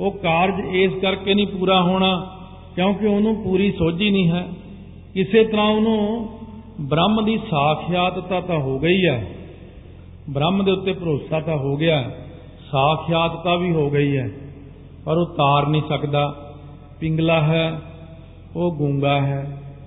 ਉਹ 0.00 0.10
ਕਾਰਜ 0.12 0.76
ਇਸ 0.76 0.92
ਕਰਕੇ 1.02 1.34
ਨਹੀਂ 1.34 1.46
ਪੂਰਾ 1.46 1.80
ਹੋਣਾ 1.82 2.10
ਕਿਉਂਕਿ 2.76 3.06
ਉਹਨੂੰ 3.06 3.34
ਪੂਰੀ 3.42 3.70
ਸੋਝੀ 3.70 4.10
ਨਹੀਂ 4.10 4.28
ਹੈ। 4.30 4.46
ਕਿਸੇ 5.14 5.44
ਤਰ੍ਹਾਂ 5.44 5.66
ਉਹਨੂੰ 5.66 6.28
ਬ੍ਰਹਮ 6.80 7.24
ਦੀ 7.24 7.36
ਸਾਖਿਆਤਤਾ 7.50 8.40
ਤਾਂ 8.40 8.58
ਹੋ 8.58 8.78
ਗਈ 8.78 9.06
ਹੈ 9.06 9.26
ਬ੍ਰਹਮ 10.30 10.64
ਦੇ 10.64 10.70
ਉੱਤੇ 10.70 10.92
ਭਰੋਸਾ 10.92 11.40
ਤਾਂ 11.40 11.56
ਹੋ 11.56 11.76
ਗਿਆ 11.76 12.02
ਸਾਖਿਆਤਤਾ 12.72 13.54
ਵੀ 13.56 13.72
ਹੋ 13.72 13.88
ਗਈ 13.90 14.16
ਹੈ, 14.16 14.30
ਪਰ 15.04 15.16
ਉਹ 15.16 15.26
ਤਾਰ 15.26 15.66
ਨਹੀਂ 15.66 15.82
ਸਕਦਾ। 15.88 16.22
ਪਿੰਗਲਾ 17.00 17.40
ਹੈ, 17.40 17.80
ਉਹ 18.56 18.74
ਗੂੰਗਾ 18.76 19.20
ਹੈ। 19.20 19.40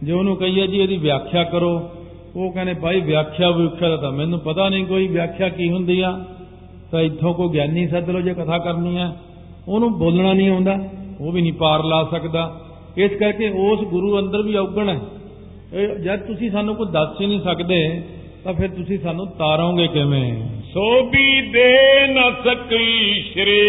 ਜੇ 0.04 0.12
ਉਹਨੂੰ 0.12 0.36
ਕਹੀਏ 0.36 0.68
ਜੀ 0.68 0.78
ਇਹਦੀ 0.78 0.98
ਵਿਆਖਿਆ 0.98 1.44
ਕਰੋ, 1.44 1.90
ਉਹ 2.36 2.52
ਕਹਿੰਦੇ, 2.52 2.74
ਭਾਈ 2.74 3.02
ਵਿਆਖਿਆ 3.02 3.50
ਵਿਆਖਿਆ 3.50 3.90
ਦਾ 3.90 3.98
ਤਾਂ 3.98 4.12
ਮੈਨੂੰ 4.12 4.40
ਪਤਾ 4.40 4.70
ਨਹੀਂ 4.70 4.86
ਕੋਈ 4.86 5.08
ਵਿਆਖਿਆ 5.08 5.50
ਕੀ 5.50 5.70
ਹੁੰਦੀ 5.72 6.00
ਆ। 6.02 6.12
ਤਾਂ 6.92 7.02
ਇੱਥੋਂ 7.02 7.34
ਕੋਈ 7.34 7.50
ਗਿਆਨੀ 7.54 7.88
ਸੱਦ 7.88 8.10
ਲਓ 8.10 8.22
ਜੇ 8.22 8.34
ਕਥਾ 8.34 8.58
ਕਰਨੀ 8.58 8.98
ਹੈ। 8.98 9.10
ਉਹਨੂੰ 9.68 9.98
ਬੋਲਣਾ 10.00 10.34
ਨਹੀਂ 10.34 10.50
ਆਉਂਦਾ, 10.50 10.78
ਉਹ 11.22 11.32
ਵੀ 11.32 11.42
ਨਹੀਂ 11.42 11.54
ਪਾਰ 11.54 11.84
ਲਾ 11.84 12.04
ਸਕਦਾ। 12.12 12.60
ਇਸ 12.98 13.12
ਕਰਕੇ 13.12 13.50
ਉਸ 13.50 13.80
ਗੁਰੂ 13.80 14.18
ਅੰਦਰ 14.20 14.42
ਵੀ 14.42 14.56
ਔਗਣ 14.56 14.90
ਹੈ। 14.90 15.00
ਇਹ 15.74 15.88
ਜਦ 15.96 16.20
ਤੁਸੀਂ 16.20 16.50
ਸਾਨੂੰ 16.52 16.76
ਕੋਈ 16.76 16.88
ਦੱਸ 16.92 17.22
ਹੀ 17.22 17.26
ਨਹੀਂ 17.26 17.42
ਸਕਦੇ 17.42 17.78
ਤਾਂ 18.44 18.54
ਫਿਰ 18.54 18.68
ਤੁਸੀਂ 18.68 19.00
ਸਾਨੂੰ 19.00 19.28
ਤਾਰੋਗੇ 19.28 19.88
ਕਿਵੇਂ? 19.88 20.48
ਸੋਬੀ 20.74 21.42
ਦੇ 21.42 22.08
ਨ 22.08 22.32
ਸਕਈ 22.46 23.24
ਸ਼੍ਰੇ 23.34 23.62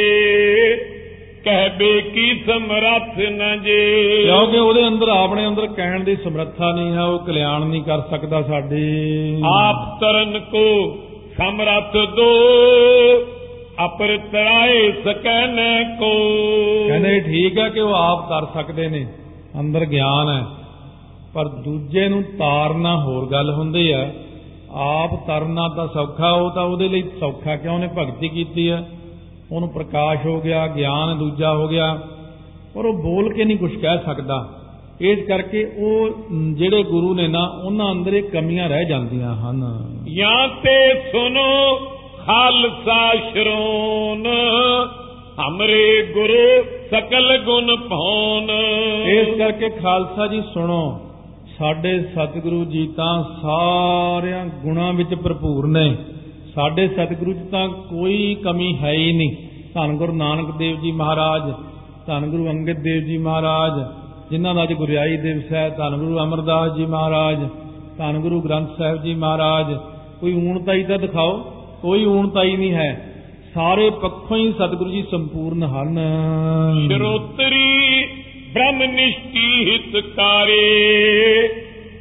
ਕਹਿਬੇ 1.44 2.00
ਕੀ 2.00 2.42
ਸਮਰੱਥ 2.46 3.18
ਨ 3.18 3.62
ਜੇ। 3.62 4.22
ਕਿਉਂਕਿ 4.24 4.58
ਉਹਦੇ 4.58 4.88
ਅੰਦਰ 4.88 5.08
ਆਪਣੇ 5.08 5.46
ਅੰਦਰ 5.46 5.66
ਕਹਿਣ 5.66 6.04
ਦੀ 6.04 6.16
ਸਮਰੱਥਾ 6.16 6.72
ਨਹੀਂ 6.72 6.92
ਹੈ 6.92 7.02
ਉਹ 7.02 7.18
ਕਲਿਆਣ 7.18 7.66
ਨਹੀਂ 7.66 7.82
ਕਰ 7.82 8.00
ਸਕਦਾ 8.00 8.42
ਸਾਡੀ। 8.42 9.42
ਆਪ 9.44 10.00
ਤਰਨ 10.00 10.38
ਕੋ 10.38 10.98
ਸਮਰੱਥ 11.38 11.92
ਦੋ 11.92 12.32
ਅਪਰ 13.84 14.18
ਤਰਾਏ 14.32 14.92
ਸਕੈ 15.04 15.46
ਨ 15.46 15.56
ਕੋ। 15.98 16.12
ਕਹਿੰਦੇ 16.88 17.20
ਠੀਕ 17.20 17.58
ਹੈ 17.58 17.68
ਕਿ 17.68 17.80
ਉਹ 17.80 17.94
ਆਪ 17.94 18.28
ਕਰ 18.28 18.62
ਸਕਦੇ 18.62 18.88
ਨੇ 18.88 19.06
ਅੰਦਰ 19.60 19.84
ਗਿਆਨ 19.84 20.28
ਹੈ। 20.28 20.44
ਪਰ 21.34 21.44
ਦੂਜੇ 21.48 22.08
ਨੂੰ 22.08 22.22
ਤਾਰਨਾ 22.22 22.96
ਹੋਰ 23.02 23.26
ਗੱਲ 23.32 23.50
ਹੁੰਦੀ 23.50 23.92
ਹੈ। 23.92 24.14
ਆਪ 24.74 25.26
ਤਰਨਾ 25.26 25.68
ਤਾਂ 25.68 25.88
ਸੌਖਾ 25.88 26.30
ਉਹ 26.30 26.50
ਤਾਂ 26.50 26.62
ਉਹਦੇ 26.62 26.88
ਲਈ 26.88 27.02
ਸੌਖਾ 27.20 27.56
ਕਿਉਂ 27.56 27.74
ਉਹਨੇ 27.74 27.88
ਭਗਤੀ 27.98 28.28
ਕੀਤੀ 28.28 28.70
ਹੈ। 28.70 28.90
ਉਹਨੂੰ 29.52 29.68
ਪ੍ਰਕਾਸ਼ 29.68 30.26
ਹੋ 30.26 30.40
ਗਿਆ 30.40 30.66
ਗਿਆਨ 30.66 31.18
ਦੂਜਾ 31.18 31.52
ਹੋ 31.52 31.68
ਗਿਆ। 31.68 32.00
ਪਰ 32.74 32.84
ਉਹ 32.84 32.92
ਬੋਲ 32.92 33.32
ਕੇ 33.32 33.44
ਨਹੀਂ 33.44 33.58
ਕੁਝ 33.58 33.76
ਕਹਿ 33.76 33.98
ਸਕਦਾ। 34.04 34.48
ਇਸ 35.00 35.28
ਕਰਕੇ 35.28 35.72
ਉਹ 35.78 36.10
ਜਿਹੜੇ 36.52 36.82
ਗੁਰੂ 36.82 37.14
ਨੇ 37.14 37.28
ਨਾ 37.28 37.62
ਉਹਨਾਂ 37.64 37.92
ਅੰਦਰ 37.92 38.14
ਇਹ 38.14 38.22
ਕਮੀਆਂ 38.22 38.68
ਰਹਿ 38.68 38.84
ਜਾਂਦੀਆਂ 38.84 39.34
ਹਨ। 39.34 39.62
ਜਾਂ 40.16 40.48
ਤੇ 40.48 40.94
ਸੁਨੋ 41.12 41.76
ਖਾਲਸਾ 42.26 43.14
ਸ਼ਰੋਨ। 43.14 44.26
ਹਮਰੇ 45.48 46.10
ਗੁਰੂ 46.14 46.62
ਸਕਲ 46.90 47.38
ਗੁਣ 47.38 47.76
ਪਾਉਨ 47.76 48.50
ਇਸ 49.06 49.38
ਕਰਕੇ 49.38 49.68
ਖਾਲਸਾ 49.68 50.26
ਜੀ 50.26 50.42
ਸੁਣੋ। 50.54 51.00
ਸਾਡੇ 51.62 52.02
ਸਤਿਗੁਰੂ 52.02 52.64
ਜੀ 52.64 52.86
ਤਾਂ 52.86 53.24
ਸਾਰਿਆਂ 53.42 54.46
ਗੁਣਾਂ 54.46 54.92
ਵਿੱਚ 54.92 55.14
ਭਰਪੂਰ 55.14 55.66
ਨੇ। 55.66 55.96
ਸਾਡੇ 56.54 56.88
ਸਤਿਗੁਰੂ 56.88 57.32
ਜੀ 57.32 57.44
ਤਾਂ 57.50 57.68
ਕੋਈ 57.68 58.34
ਕਮੀ 58.34 58.78
ਹੈ 58.78 58.92
ਹੀ 58.92 59.12
ਨਹੀਂ। 59.12 59.36
ਧੰਨ 59.74 59.96
ਗੁਰੂ 59.96 60.12
ਨਾਨਕ 60.12 60.56
ਦੇਵ 60.56 60.80
ਜੀ 60.80 60.92
ਮਹਾਰਾਜ, 60.92 61.52
ਧੰਨ 62.06 62.26
ਗੁਰੂ 62.26 62.50
ਅੰਗਦ 62.50 62.82
ਦੇਵ 62.82 63.02
ਜੀ 63.04 63.18
ਮਹਾਰਾਜ, 63.18 63.72
ਜਿਨ੍ਹਾਂ 64.30 64.54
ਦਾ 64.54 64.62
ਅੱਜ 64.62 64.72
ਗੁਰਿਆਈ 64.72 65.16
ਦਿਵਸ 65.16 65.52
ਹੈ, 65.52 65.68
ਧੰਨ 65.68 65.96
ਗੁਰੂ 65.96 66.18
ਅਮਰਦਾਸ 66.18 66.76
ਜੀ 66.76 66.86
ਮਹਾਰਾਜ, 66.86 67.38
ਧੰਨ 67.98 68.18
ਗੁਰੂ 68.18 68.40
ਗ੍ਰੰਥ 68.40 68.68
ਸਾਹਿਬ 68.78 69.02
ਜੀ 69.02 69.14
ਮਹਾਰਾਜ। 69.14 69.74
ਕੋਈ 70.20 70.34
ਊਣਤਾਈ 70.34 70.82
ਤਾਂ 70.82 70.98
ਦਿਖਾਓ, 70.98 71.38
ਕੋਈ 71.82 72.04
ਊਣਤਾਈ 72.04 72.56
ਨਹੀਂ 72.56 72.72
ਹੈ। 72.72 73.14
ਸਾਰੇ 73.54 73.90
ਪੱਖੋਂ 73.90 74.36
ਹੀ 74.36 74.52
ਸਤਿਗੁਰੂ 74.52 74.90
ਜੀ 74.90 75.02
ਸੰਪੂਰਨ 75.10 75.62
ਹਨ। 75.62 75.98
ਸ਼ਰੋਤਰੀ 76.88 77.81
ਬ੍ਰਹਮ 78.54 78.82
ਨਿਸ਼ਟੀ 78.82 79.70
ਹਿਤਕਾਰੇ, 79.70 81.48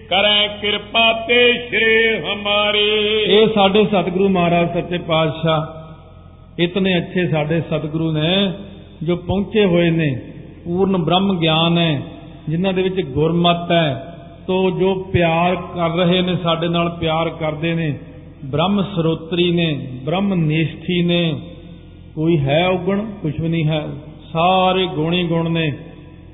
ਕਰੈ 0.09 0.47
ਕਿਰਪਾ 0.61 1.13
ਤੇ 1.27 1.67
ਸ਼੍ਰੇ 1.69 2.19
ਹਮਾਰੇ। 2.19 3.23
ਇਹ 3.23 3.47
ਸਾਡੇ 3.47 3.83
ਸਤਿਗੁਰੂ 3.85 4.29
ਮਹਾਰਾਜ 4.29 4.73
ਸੱਚੇ 4.73 4.97
ਪਾਤਸ਼ਾਹ, 4.97 6.61
ਇਤਨੇ 6.61 6.97
ਅੱਛੇ 6.97 7.27
ਸਾਡੇ 7.27 7.61
ਸਤਿਗੁਰੂ 7.61 8.11
ਨੇ, 8.11 8.51
ਜੋ 9.03 9.15
ਪਹੁੰਚੇ 9.15 9.65
ਹੋਏ 9.65 9.89
ਨੇ, 9.89 10.21
ਪੂਰਨ 10.65 10.97
ਬ੍ਰਹਮ 10.97 11.39
ਗਿਆਨ 11.39 11.77
ਹੈ, 11.77 12.01
ਜਿਨ੍ਹਾਂ 12.49 12.73
ਦੇ 12.73 12.81
ਵਿੱਚ 12.81 13.01
ਗੁਰਮਤ 13.01 13.71
ਹੈ, 13.71 14.15
ਤੋ 14.47 14.71
ਜੋ 14.71 14.93
ਪਿਆਰ 15.13 15.55
ਕਰ 15.55 15.89
ਰਹੇ 15.89 16.21
ਨੇ, 16.21 16.35
ਸਾਡੇ 16.43 16.67
ਨਾਲ 16.67 16.89
ਪਿਆਰ 16.89 17.29
ਕਰਦੇ 17.29 17.73
ਨੇ, 17.73 17.93
ਬ੍ਰਹਮ 18.45 18.81
ਸਰੋਤਰੀ 18.95 19.51
ਨੇ, 19.51 19.87
ਬ੍ਰਹਮ 20.05 20.33
ਨਿਸ਼ਠੀ 20.33 21.01
ਨੇ, 21.03 21.39
ਕੋਈ 22.15 22.37
ਹੈ 22.37 22.67
ਉਗਣ, 22.67 23.05
ਕੁਛ 23.21 23.39
ਵੀ 23.39 23.49
ਨਹੀਂ 23.49 23.65
ਹੈ, 23.65 23.87
ਸਾਰੇ 24.33 24.85
ਗੁਣੀ 24.85 25.23
ਗੁਣ 25.23 25.49
ਨੇ। 25.49 25.71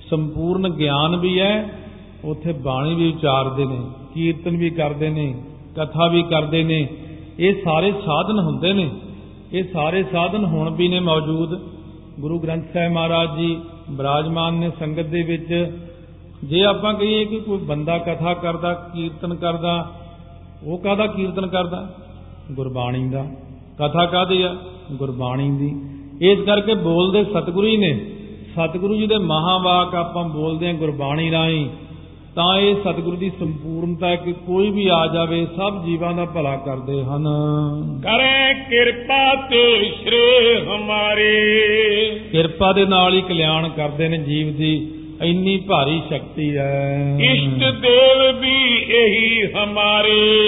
ਸੰਪੂਰਨ 0.09 0.69
ਗਿਆਨ 0.69 1.15
ਵੀ 1.15 1.39
ਹੈ, 1.39 1.79
ਉਥੇ 2.25 2.53
ਬਾਣੀ 2.53 2.95
ਵੀ 2.95 3.13
ਉਚਾਰਦੇ 3.13 3.65
ਨੇ, 3.65 3.79
ਕੀਰਤਨ 4.13 4.57
ਵੀ 4.57 4.69
ਕਰਦੇ 4.69 5.09
ਨੇ, 5.09 5.43
ਕਥਾ 5.75 6.07
ਵੀ 6.07 6.23
ਕਰਦੇ 6.23 6.63
ਨੇ। 6.63 6.87
ਇਹ 7.39 7.53
ਸਾਰੇ 7.63 7.91
ਸਾਧਨ 7.91 8.39
ਹੁੰਦੇ 8.39 8.73
ਨੇ। 8.73 8.91
ਇਹ 9.53 9.63
ਸਾਰੇ 9.73 10.03
ਸਾਧਨ 10.03 10.45
ਹੁਣ 10.45 10.69
ਵੀ 10.69 10.87
ਨੇ 10.87 10.99
ਮੌਜੂਦ। 10.99 11.59
ਗੁਰੂ 12.19 12.39
ਗ੍ਰੰਥ 12.39 12.63
ਸਾਹਿਬ 12.73 12.91
ਮਹਾਰਾਜ 12.91 13.37
ਜੀ 13.37 13.61
ਬਿਰਾਜਮਾਨ 13.91 14.53
ਨੇ 14.53 14.71
ਸੰਗਤ 14.79 15.01
ਦੇ 15.01 15.23
ਵਿੱਚ। 15.23 15.77
ਜੇ 16.43 16.63
ਆਪਾਂ 16.63 16.93
ਕਹੀਏ 16.93 17.25
ਕਿ 17.25 17.39
ਕੋਈ 17.39 17.57
ਬੰਦਾ 17.57 17.97
ਕਥਾ 17.97 18.33
ਕਰਦਾ, 18.33 18.73
ਕੀਰਤਨ 18.73 19.35
ਕਰਦਾ, 19.35 19.91
ਉਹ 20.63 20.77
ਕਾਹਦਾ 20.77 21.07
ਕੀਰਤਨ 21.07 21.47
ਕਰਦਾ? 21.47 21.93
ਗੁਰਬਾਣੀ 22.51 23.09
ਦਾ। 23.09 23.25
ਕਥਾ 23.79 24.05
ਕਾਹਦੀ 24.05 24.41
ਆ? 24.41 24.55
ਗੁਰਬਾਣੀ 24.91 25.51
ਦੀ। 25.51 25.81
ਇਸ 26.31 26.39
ਕਰਕੇ 26.39 26.73
ਬੋਲਦੇ 26.73 27.23
ਸਤਿਗੁਰੂ 27.23 27.67
ਹੀ 27.67 27.77
ਨੇ। 27.77 28.16
ਸਤਿਗੁਰੂ 28.57 28.95
ਜੀ 28.95 29.07
ਦੇ 29.07 29.17
ਮਹਾਵਾਕ 29.17 29.95
ਆਪਾਂ 29.95 30.29
ਬੋਲਦੇ 30.29 30.67
ਹਾਂ 30.67 30.73
ਗੁਰਬਾਣੀ 30.73 31.31
ਰਾਹੀਂ 31.31 31.69
ਤਾਂ 32.35 32.59
ਇਹ 32.59 32.75
ਸਤਿਗੁਰੂ 32.75 33.17
ਦੀ 33.17 33.31
ਸੰਪੂਰਨਤਾ 33.39 34.07
ਹੈ 34.07 34.15
ਕਿ 34.15 34.31
ਕੋਈ 34.31 34.69
ਵੀ 34.69 34.87
ਆ 34.87 35.07
ਜਾਵੇ 35.13 35.47
ਸਭ 35.55 35.85
ਜੀਵਾਂ 35.85 36.13
ਦਾ 36.13 36.25
ਭਲਾ 36.25 36.55
ਕਰਦੇ 36.55 37.03
ਹਨ। 37.03 37.27
ਕਰੈ 38.03 38.53
ਕਿਰਪਾ 38.53 39.35
ਤੇ 39.35 39.91
ਸ਼੍ਰੇ 40.03 40.61
ਹਮਾਰੇ। 40.67 41.41
ਕਿਰਪਾ 42.31 42.73
ਦੇ 42.73 42.85
ਨਾਲ 42.85 43.13
ਹੀ 43.13 43.21
ਕਲਿਆਣ 43.21 43.69
ਕਰਦੇ 43.69 44.07
ਨੇ 44.07 44.17
ਜੀਵ 44.17 44.53
ਦੀ 44.53 44.91
ਇੰਨੀ 45.21 45.57
ਭਾਰੀ 45.57 46.01
ਸ਼ਕਤੀ 46.09 46.57
ਹੈ। 46.57 47.17
ਇਸ਼ਟ 47.21 47.59
ਦੇਵ 47.59 48.39
ਵੀ 48.39 48.77
ਇਹੀ 48.77 49.43
ਹਮਾਰੇ। 49.53 50.39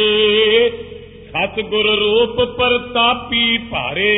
ਸਤਿਗੁਰ 1.30 1.88
ਰੂਪ 2.00 2.36
ਪ੍ਰਤਾਪੀ 2.58 3.58
ਭਾਰੇ। 3.58 4.14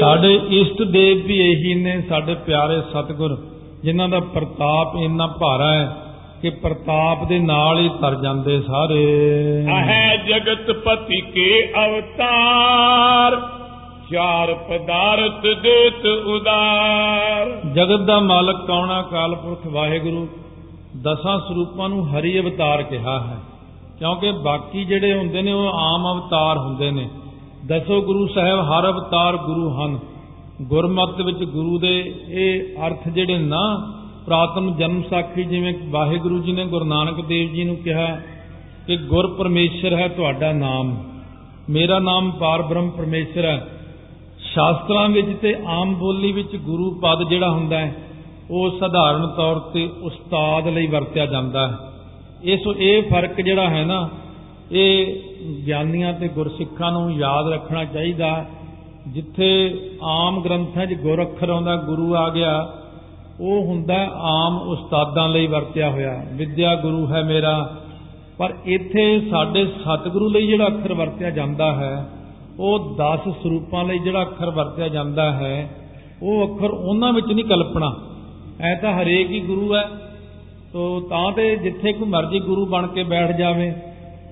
ਸਾਡੇ 0.00 0.40
ਇਸ਼ਟ 0.50 0.82
ਦੇਵ 0.82 1.26
ਵੀ 1.26 1.38
ਇਹੀ 1.40 1.74
ਨੇ 1.74 2.00
ਸਾਡੇ 2.08 2.34
ਪਿਆਰੇ 2.46 2.80
ਸਤਿਗੁਰ 2.80 3.36
ਜਿਨ੍ਹਾਂ 3.82 4.08
ਦਾ 4.08 4.20
ਪ੍ਰਤਾਪ 4.20 4.96
ਇੰਨਾ 4.96 5.26
ਭਾਰਾ 5.26 5.72
ਹੈ 5.72 5.96
ਕਿ 6.42 6.50
ਪ੍ਰਤਾਪ 6.50 7.28
ਦੇ 7.28 7.38
ਨਾਲ 7.38 7.78
ਹੀ 7.78 7.88
ਤਰ 8.00 8.14
ਜਾਂਦੇ 8.14 8.60
ਸਾਰੇ। 8.60 9.04
ਹੈ 9.66 10.16
ਜਗਤ 10.28 10.70
ਪਤੀ 10.70 11.20
ਕੇ 11.20 11.72
ਅਵਤਾਰ 11.86 13.36
ਚਾਰ 14.12 14.54
ਪਦਾਰਥ 14.54 15.46
ਦੇਤ 15.62 16.06
ਉਦਾਰ। 16.06 17.60
ਜਗਤ 17.74 18.00
ਦਾ 18.00 18.18
ਮਾਲਕ 18.20 18.66
ਕੌਣਾ 18.66 19.02
ਕਾਲਪੁਰਖ 19.02 19.66
ਵਾਹਿਗੁਰੂ 19.66 20.26
ਦਸਾਂ 21.02 21.38
ਸਰੂਪਾਂ 21.38 21.88
ਨੂੰ 21.88 22.08
ਹਰੀ 22.08 22.38
ਅਵਤਾਰ 22.40 22.82
ਕਿਹਾ 22.82 23.20
ਹੈ। 23.20 23.38
ਕਿਉਂਕਿ 24.00 24.32
ਬਾਕੀ 24.32 24.84
ਜਿਹੜੇ 24.84 25.18
ਹੁੰਦੇ 25.18 25.42
ਨੇ 25.42 25.52
ਉਹ 25.52 25.68
ਆਮ 25.68 26.12
ਅਵਤਾਰ 26.12 26.58
ਹੁੰਦੇ 26.58 26.90
ਨੇ। 26.90 27.08
ਦਸੋ 27.66 28.02
ਗੁਰੂ 28.02 28.26
ਸਾਹਿਬ, 28.26 28.60
ਹਰ 28.60 28.90
ਅਵਤਾਰ 28.90 29.36
ਗੁਰੂ 29.36 29.80
ਹਨ। 29.80 29.98
ਗੁਰਮਤਿ 30.62 31.22
ਵਿੱਚ 31.22 31.44
ਗੁਰੂ 31.44 31.78
ਦੇ 31.78 32.14
ਇਹ 32.28 32.76
ਅਰਥ 32.86 33.08
ਜਿਹੜੇ 33.08 33.38
ਨਾ, 33.38 33.92
ਪ੍ਰਾਤਨ 34.26 34.76
ਜਨਮ 34.76 35.02
ਸਾਖੀ 35.02 35.44
ਜਿਵੇਂ 35.44 35.74
ਵਾਹਿਗੁਰੂ 35.90 36.38
ਜੀ 36.38 36.52
ਨੇ 36.52 36.64
ਗੁਰੂ 36.64 36.84
ਨਾਨਕ 36.84 37.20
ਦੇਵ 37.20 37.52
ਜੀ 37.52 37.64
ਨੂੰ 37.64 37.76
ਕਿਹਾ 37.76 38.20
ਕਿ 38.86 38.96
ਗੁਰ 38.96 39.34
ਪਰਮੇਸ਼ਰ 39.34 39.94
ਹੈ 39.94 40.08
ਤੁਹਾਡਾ 40.08 40.52
ਨਾਮ। 40.52 41.04
ਮੇਰਾ 41.70 41.98
ਨਾਮ 41.98 42.30
ਪਾਰ 42.30 42.62
ਬ੍ਰਹਮ 42.62 42.90
ਪਰਮੇਸ਼ਰ 42.90 43.44
ਹੈ। 43.44 43.68
ਸ਼ਾਸਤਰਾਂ 44.38 45.08
ਵਿੱਚ 45.08 45.38
ਤੇ 45.42 45.56
ਆਮ 45.66 45.94
ਬੋਲੀ 45.94 46.32
ਵਿੱਚ 46.32 46.56
ਗੁਰੂ 46.56 47.00
ਪਦ 47.02 47.28
ਜਿਹੜਾ 47.28 47.50
ਹੁੰਦਾ 47.50 47.78
ਹੈ, 47.78 47.96
ਉਹ 48.50 48.70
ਸਧਾਰਨ 48.70 49.26
ਤੌਰ 49.26 49.58
ਤੇ 49.58 49.90
ਉਸਤਾਦ 50.02 50.68
ਲਈ 50.68 50.86
ਵਰਤਿਆ 50.86 51.26
ਜਾਂਦਾ 51.26 51.68
ਹੈ। 51.68 51.89
ਇਸ 52.42 52.60
ਇਹ 52.76 53.02
ਫ਼ਰਕ 53.02 53.40
ਜਿਹੜਾ 53.40 53.70
ਹੈ 53.70 53.84
ਨਾ, 53.84 54.08
ਇਹ 54.72 55.20
ਗਿਆਨੀਆਂ 55.66 56.12
ਤੇ 56.12 56.28
ਗੁਰਸਿੱਖਾਂ 56.28 56.92
ਨੂੰ 56.92 57.12
ਯਾਦ 57.12 57.48
ਰੱਖਣਾ 57.48 57.84
ਚਾਹੀਦਾ। 57.84 58.44
ਜਿੱਥੇ 59.08 59.80
ਆਮ 60.02 60.42
ਗ੍ਰੰਥਾਂ 60.42 60.86
'ਚ 60.86 60.94
ਗੁਰ 60.94 61.22
ਅੱਖਰ 61.22 61.50
ਆਉਂਦਾ, 61.50 61.76
ਗੁਰੂ 61.76 62.16
ਆ 62.16 62.28
ਗਿਆ, 62.28 62.72
ਉਹ 63.40 63.66
ਹੁੰਦਾ 63.66 64.08
ਆਮ 64.14 64.58
ਉਸਤਾਦਾਂ 64.58 65.28
ਲਈ 65.28 65.46
ਵਰਤਿਆ 65.46 65.90
ਹੋਇਆ। 65.90 66.24
ਵਿਦਿਆ 66.32 66.74
ਗੁਰੂ 66.74 67.06
ਹੈ 67.06 67.22
ਮੇਰਾ। 67.22 67.76
ਪਰ 68.38 68.54
ਇੱਥੇ 68.64 69.20
ਸਾਡੇ 69.30 69.66
ਸਤਿਗੁਰੂ 69.66 70.28
ਲਈ 70.28 70.46
ਜਿਹੜਾ 70.46 70.66
ਅੱਖਰ 70.66 70.94
ਵਰਤਿਆ 70.94 71.30
ਜਾਂਦਾ 71.30 71.72
ਹੈ, 71.74 72.08
ਉਹ 72.58 72.96
10 72.96 73.32
ਸਰੂਪਾਂ 73.32 73.84
ਲਈ 73.84 73.98
ਜਿਹੜਾ 73.98 74.22
ਅੱਖਰ 74.22 74.50
ਵਰਤਿਆ 74.50 74.88
ਜਾਂਦਾ 74.88 75.32
ਹੈ, 75.32 75.70
ਉਹ 76.22 76.48
ਅੱਖਰ 76.48 76.70
ਉਹਨਾਂ 76.70 77.12
ਵਿੱਚ 77.12 77.26
ਨਹੀਂ 77.26 77.44
ਕਲਪਨਾ 77.44 77.96
ਐ 78.60 78.74
ਤਾਂ 78.74 78.92
ਹਰੇਕ 78.92 79.30
ਹੀ 79.30 79.40
ਗੁਰੂ 79.40 79.74
ਹੈ। 79.74 79.88
ਤੋ 80.72 81.00
ਤਾਂ 81.00 81.32
ਤੇ 81.32 81.56
ਜਿੱਥੇ 81.56 81.92
ਕੋਈ 81.92 82.08
ਮਰਜ਼ੀ 82.08 82.38
ਗੁਰੂ 82.40 82.66
ਬਣ 82.66 82.86
ਕੇ 82.86 83.02
ਬੈਠ 83.02 83.36
ਜਾਵੇ 83.36 83.72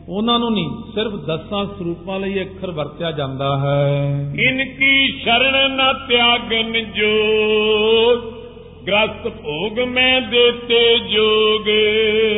ਉਹਨਾਂ 0.08 0.38
ਨੂੰ 0.38 0.52
ਨਹੀਂ 0.52 0.68
ਸਿਰਫ 0.94 1.12
ਦਸਾਂ 1.12 1.64
ਸਰੂਪਾਂ 1.66 2.20
ਲਈ 2.20 2.40
ਅੱਖਰ 2.40 2.70
ਵਰਤਿਆ 2.70 3.10
ਜਾਂਦਾ 3.12 3.56
ਹੈ। 3.58 4.10
ਇਨ 4.40 4.64
ਕੀ 4.64 5.20
ਸ਼ਰਨ 5.22 5.72
ਨ 5.72 5.92
ਤਿਆਗਨ 6.08 6.72
ਜੋਗ 6.92 8.18
ਗ੍ਰਸਤ 8.86 9.28
ਭੋਗ 9.28 9.80
ਮੈਂ 9.88 10.20
ਦੇਤੇ 10.20 10.98
ਜੋਗ। 10.98 11.68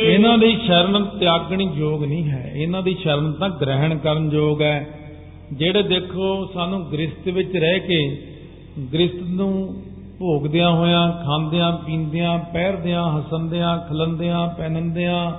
ਇਹਨਾਂ 0.04 0.38
ਦੀ 0.38 0.56
ਸ਼ਰਨ 0.66 1.04
ਤਿਆਗਣੀ 1.20 1.70
ਯੋਗ 1.74 2.04
ਨਹੀਂ 2.04 2.24
ਹੈ 2.30 2.52
ਇਹਨਾਂ 2.56 2.82
ਦੀ 2.82 2.96
ਸ਼ਰਨ 3.02 3.32
ਤਾਂ 3.32 3.48
ਗ੍ਰਹਿਣ 3.48 3.98
ਕਰਨ 3.98 4.30
ਯੋਗ 4.32 4.62
ਹੈ। 4.62 4.86
ਜਿਹੜੇ 5.52 5.82
ਦੇਖੋ 5.82 6.50
ਸਾਨੂੰ 6.54 6.82
ਗ੍ਰਸਤ 6.92 7.28
ਵਿੱਚ 7.28 7.56
ਰਹਿ 7.56 7.80
ਕੇ 7.80 8.22
ਗ੍ਰਸਤ 8.94 9.22
ਨੂੰ 9.28 9.82
ਭੋਗਦਿਆਂ 10.20 10.70
ਹੋਇਆਂ 10.70 11.12
ਖਾਂਦਿਆਂ 11.12 11.72
ਪੀਂਦਿਆਂ 11.72 12.38
ਪਹਿਰਦਿਆਂ 12.38 13.18
ਹਸੰਦਿਆਂ 13.18 13.78
ਖਲੰਦਿਆਂ 13.78 14.48
ਪਹਿਨੰਦਿਆਂ 14.48 15.32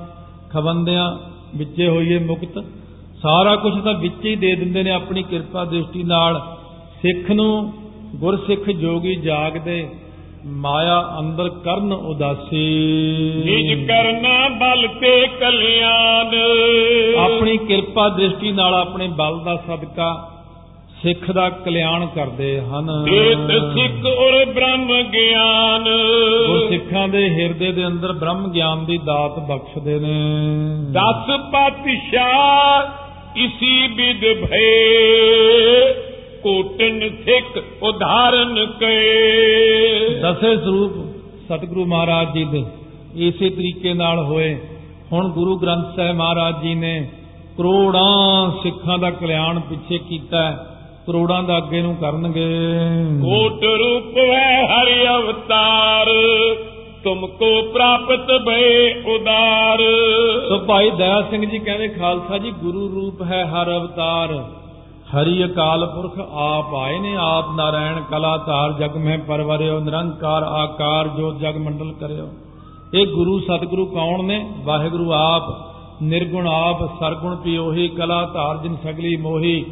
ਖਵੰਦਿਆਂ 0.49 1.17
ਵਿੱਚੇ 1.55 1.87
ਹੋਈਏ 1.87 2.19
ਮੁਕਤ। 2.19 2.63
ਸਾਰਾ 3.21 3.55
ਕੁਝ 3.55 3.83
ਤਾਂ 3.83 3.93
ਵਿੱਚ 3.93 4.25
ਹੀ 4.25 4.35
ਦੇ 4.35 4.55
ਦਿੰਦੇ 4.55 4.83
ਨੇ 4.83 4.91
ਆਪਣੀ 4.91 5.23
ਕਿਰਪਾ 5.23 5.65
ਦ੍ਰਿਸ਼ਟੀ 5.65 6.03
ਨਾਲ। 6.03 6.57
ਸਿੱਖ 7.01 7.31
ਨੂੰ 7.31 7.73
ਗੁਰਸਿੱਖ 8.15 8.69
ਜੋਗੀ 8.69 9.15
ਜਾਗਦੇ 9.15 9.89
ਮਾਇਆ 10.45 11.15
ਅੰਦਰ 11.19 11.49
ਕਰਨ 11.49 11.93
ਉਦਾਸੀ। 11.93 12.65
ਨਿਜ 13.45 13.87
ਕਰਨਾ 13.87 14.47
ਬਲ 14.47 14.87
ਤੇ 14.87 15.27
ਕਲਿਆਣ। 15.27 16.27
ਆਪਣੀ 17.25 17.57
ਕਿਰਪਾ 17.57 18.09
ਦ੍ਰਿਸ਼ਟੀ 18.09 18.51
ਨਾਲ 18.51 18.73
ਆਪਣੇ 18.73 19.07
ਬਲ 19.07 19.39
ਦਾ 19.39 19.55
ਸਦਕਾ 19.55 20.30
ਸਿੱਖ 21.03 21.31
ਦਾ 21.31 21.49
ਕਲਿਆਣ 21.49 22.05
ਕਰਦੇ 22.05 22.61
ਹਨ। 22.61 22.89
ਏਤ 23.13 23.51
ਸਿੱਖ 23.51 24.05
ਔਰ 24.05 24.45
ਬ੍ਰਹਮ 24.45 25.03
ਗਿਆਨ। 25.03 25.83
ਗੁਰਸਿੱਖਾਂ 26.47 27.07
ਦੇ 27.07 27.29
ਹਿਰਦੇ 27.29 27.71
ਦੇ 27.71 27.87
ਅੰਦਰ 27.87 28.13
ਬ੍ਰਹਮ 28.13 28.51
ਗਿਆਨ 28.51 28.85
ਦੀ 28.85 28.97
ਦਾਤ 28.97 29.39
ਬਖਸ਼ਦੇ 29.39 29.99
ਨੇ। 29.99 30.13
ਦਸ 30.91 31.31
ਪਾਤਸ਼ਾਹ 31.51 33.37
ਇਸੀ 33.37 33.87
ਵਿਦ 33.87 34.47
ਭਏ 34.47 35.93
ਕੋਟਨ 36.43 37.09
ਸਿੱਖ 37.25 37.83
ਉਧਾਰਨ 37.83 38.65
ਕਏ 38.79 40.09
ਦਸੇ 40.23 40.55
ਸਰੂਪ 40.57 40.93
ਸਤਿਗੁਰੂ 41.47 41.85
ਮਹਾਰਾਜ 41.85 42.33
ਜੀ 42.33 42.43
ਦੇ 42.43 42.63
ਇਸੇ 43.15 43.49
ਤਰੀਕੇ 43.49 43.93
ਨਾਲ 43.93 44.19
ਹੋਏ। 44.19 44.59
ਹੁਣ 45.11 45.29
ਗੁਰੂ 45.29 45.57
ਗ੍ਰੰਥ 45.57 45.95
ਸਾਹਿਬ 45.95 46.15
ਮਹਾਰਾਜ 46.15 46.61
ਜੀ 46.61 46.75
ਨੇ 46.75 47.09
ਕਰੋੜਾਂ 47.57 48.51
ਸਿੱਖਾਂ 48.63 48.97
ਦਾ 48.97 49.09
ਕਲਿਆਣ 49.11 49.59
ਪਿੱਛੇ 49.59 49.97
ਕੀਤਾ 49.97 50.51
ਹੈ। 50.51 50.70
ਕਰੋੜਾਂ 51.07 51.43
ਦਾ 51.43 51.57
ਅੱਗੇ 51.57 51.81
ਨੂੰ 51.81 51.95
ਕਰਨਗੇ। 51.95 52.45
ਕੋਟ 53.21 53.63
ਰੂਪ 53.63 54.17
ਹੈ 54.17 54.67
ਹਰਿ 54.67 55.07
ਅਵਤਾਰ। 55.07 56.05
ਤੁਮਕੋ 57.03 57.61
ਪ੍ਰਾਪਤ 57.61 58.27
ਭਏ 58.45 59.03
ਉਦਾਰ। 59.03 59.79
ਸੋ 60.49 60.57
ਭਾਈ 60.57 60.89
ਦਇਆ 60.89 61.21
ਸਿੰਘ 61.21 61.45
ਜੀ 61.45 61.57
ਕਹਿੰਦੇ 61.57 61.87
ਖਾਲਸਾ 61.87 62.37
ਜੀ 62.37 62.51
ਗੁਰੂ 62.51 62.91
ਰੂਪ 62.95 63.21
ਹੈ 63.21 63.45
ਹਰ 63.45 63.77
ਅਵਤਾਰ। 63.77 64.45
ਹਰੀ 65.11 65.45
ਅਕਾਲ 65.45 65.85
ਪੁਰਖ 65.85 66.19
ਆਪ 66.33 66.75
ਆਏ 66.75 66.99
ਨੇ 66.99 67.15
ਆਪ 67.19 67.45
ਨਾਰਾਇਣ 67.55 68.01
ਕਲਾ 68.11 68.37
ਧਾਰ 68.37 68.73
ਜਗ 68.73 68.97
ਮਹਿ 68.97 69.17
ਪਰਵਰਿਓ 69.17 69.79
ਨਿਰੰਕਾਰ 69.79 70.43
ਆਕਾਰ 70.43 71.07
ਜੋ 71.07 71.33
ਜਗ 71.33 71.57
ਮੰਡਲ 71.57 71.93
ਕਰਿਓ। 71.99 72.29
ਇਹ 72.93 73.07
ਗੁਰੂ 73.07 73.39
ਸਤਿਗੁਰੂ 73.39 73.85
ਕੌਣ 73.85 74.23
ਨੇ? 74.23 74.51
ਵਾਹਿਗੁਰੂ 74.63 75.13
ਆਪ। 75.13 75.71
ਨਿਰਗੁਣ 76.03 76.47
ਆਪ 76.47 76.99
ਸਰਗੁਣ 76.99 77.35
ਪਿਓਹੀ 77.35 77.87
ਕਲਾ 77.87 78.25
ਧਾਰ 78.33 78.57
ਜਿਨ 78.57 78.77
ਸਗਲੀ 78.83 79.15
ਮੋਹੀ। 79.15 79.65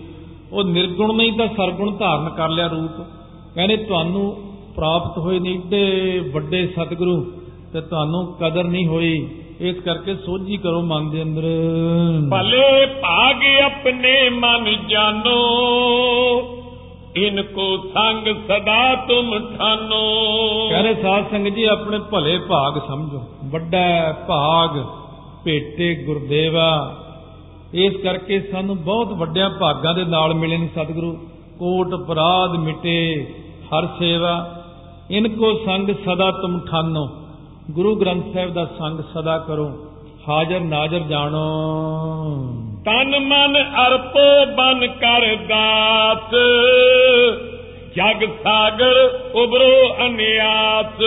ਉਹ 0.53 0.63
ਨਿਰਗੁਣ 0.63 1.15
ਨਹੀਂ 1.15 1.33
ਤਾਂ 1.33 1.47
ਸਰਗੁਣ 1.47 1.97
ਧਾਰਨ 1.97 2.29
ਕਰ 2.29 2.49
ਲਿਆ 2.49 2.67
ਰੂਪ। 2.67 3.01
ਕਹਿੰਦੇ 3.55 3.77
ਤੁਹਾਨੂੰ 3.77 4.37
ਪ੍ਰਾਪਤ 4.75 5.17
ਹੋਏ 5.17 5.39
ਨੇ 5.39 5.49
ਏਡੇ 5.49 6.19
ਵੱਡੇ 6.33 6.67
ਸਤਿਗੁਰੂ 6.67 7.31
ਤੇ 7.73 7.81
ਤੁਹਾਨੂੰ 7.81 8.35
ਕਦਰ 8.41 8.63
ਨਹੀਂ 8.63 8.87
ਹੋਈ। 8.87 9.29
ਇਸ 9.59 9.75
ਕਰਕੇ 9.75 10.15
ਸੋਝੀ 10.15 10.57
ਕਰੋ 10.57 10.81
ਮਨ 10.81 11.09
ਦੇ 11.09 11.23
ਅੰਦਰ। 11.23 11.41
ਭਲੇ 12.31 12.85
ਭਾਗ 12.85 13.43
ਆਪਣੇ 13.63 14.29
ਮਨ 14.29 14.87
ਜਾਨੋ 14.87 15.39
ਇਨਕੋ 17.15 17.77
ਸੰਗ 17.77 18.27
ਸਦਾ 18.27 18.95
ਤੁਮ 18.95 19.39
ਠਾਨੋ। 19.57 20.03
ਕਹਿੰਦੇ 20.69 20.93
ਸਾਧ 21.01 21.23
ਸੰਗਤ 21.31 21.49
ਜੀ 21.49 21.63
ਆਪਣੇ 21.63 21.99
ਭਲੇ 22.11 22.37
ਭਾਗ 22.37 22.79
ਸਮਝੋ। 22.87 23.21
ਵੱਡਾ 23.45 24.11
ਭਾਗ 24.27 24.69
ਭੇਟੇ 25.45 26.03
ਗੁਰਦੇਵਾ 26.03 26.97
ਇਸ 27.73 27.95
ਕਰਕੇ 28.03 28.39
ਸਾਨੂੰ 28.39 28.83
ਬਹੁਤ 28.83 29.07
ਵੱਡਿਆਂ 29.07 29.49
ਭਾਗਾਂ 29.49 29.93
ਦੇ 29.93 30.03
ਨਾਲ 30.03 30.33
ਮਿਲੇ 30.33 30.57
ਨੇ 30.57 30.69
ਸਤਿਗੁਰੂ। 30.75 31.17
ਕੋਟ 31.59 31.95
ਅਪਰਾਧ 31.95 32.51
ਮਿਟੇ 32.51 33.27
ਹਰ 33.65 33.87
ਸੇਵਾ। 33.99 34.63
ਇਨਕੋ 35.11 35.53
ਸੰਗ 35.65 35.89
ਸਦਾ 35.89 36.31
ਤੁਮ 36.31 36.59
ਠਾਨੋ। 36.59 37.09
ਗੁਰੂ 37.71 37.95
ਗ੍ਰੰਥ 37.95 38.33
ਸਾਹਿਬ 38.33 38.53
ਦਾ 38.53 38.65
ਸੰਗ 38.65 38.99
ਸਦਾ 38.99 39.37
ਕਰੋ। 39.37 39.85
ਹਾਜ਼ਰ 40.29 40.59
ਨਾਜ਼ਰ 40.59 40.99
ਜਾਣੋ। 40.99 41.39
ਤਨ 42.85 43.19
ਮਨ 43.19 43.57
ਅਰਪੋ 43.87 44.45
ਬਨ 44.45 44.87
ਕਰ 44.87 45.35
ਦਾਤ 45.35 46.35
ਜਗ 47.95 48.25
ਸਾਗਰ 48.43 48.97
ਉਬਰੋ 49.35 49.95
ਅਨਿਆਤ। 50.05 50.97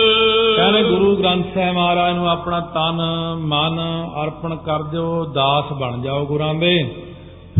ਕਹਿੰਦੇ 0.55 0.83
ਗੁਰੂ 0.83 1.15
ਗ੍ਰੰਥ 1.15 1.45
ਸਾਹਿਬ 1.53 1.75
ਮਹਾਰਾਜ 1.75 2.15
ਨੂੰ 2.15 2.29
ਆਪਣਾ 2.29 2.59
ਤਨ 2.59 3.01
ਮਨ 3.39 3.79
ਅਰਪਣ 4.23 4.55
ਕਰ 4.55 4.83
ਦਿਓ 4.83 5.25
ਦਾਸ 5.25 5.73
ਬਣ 5.73 6.01
ਜਾਓ 6.01 6.25
ਗੁਰਾਂ 6.25 6.53
ਦੇ। 6.53 6.95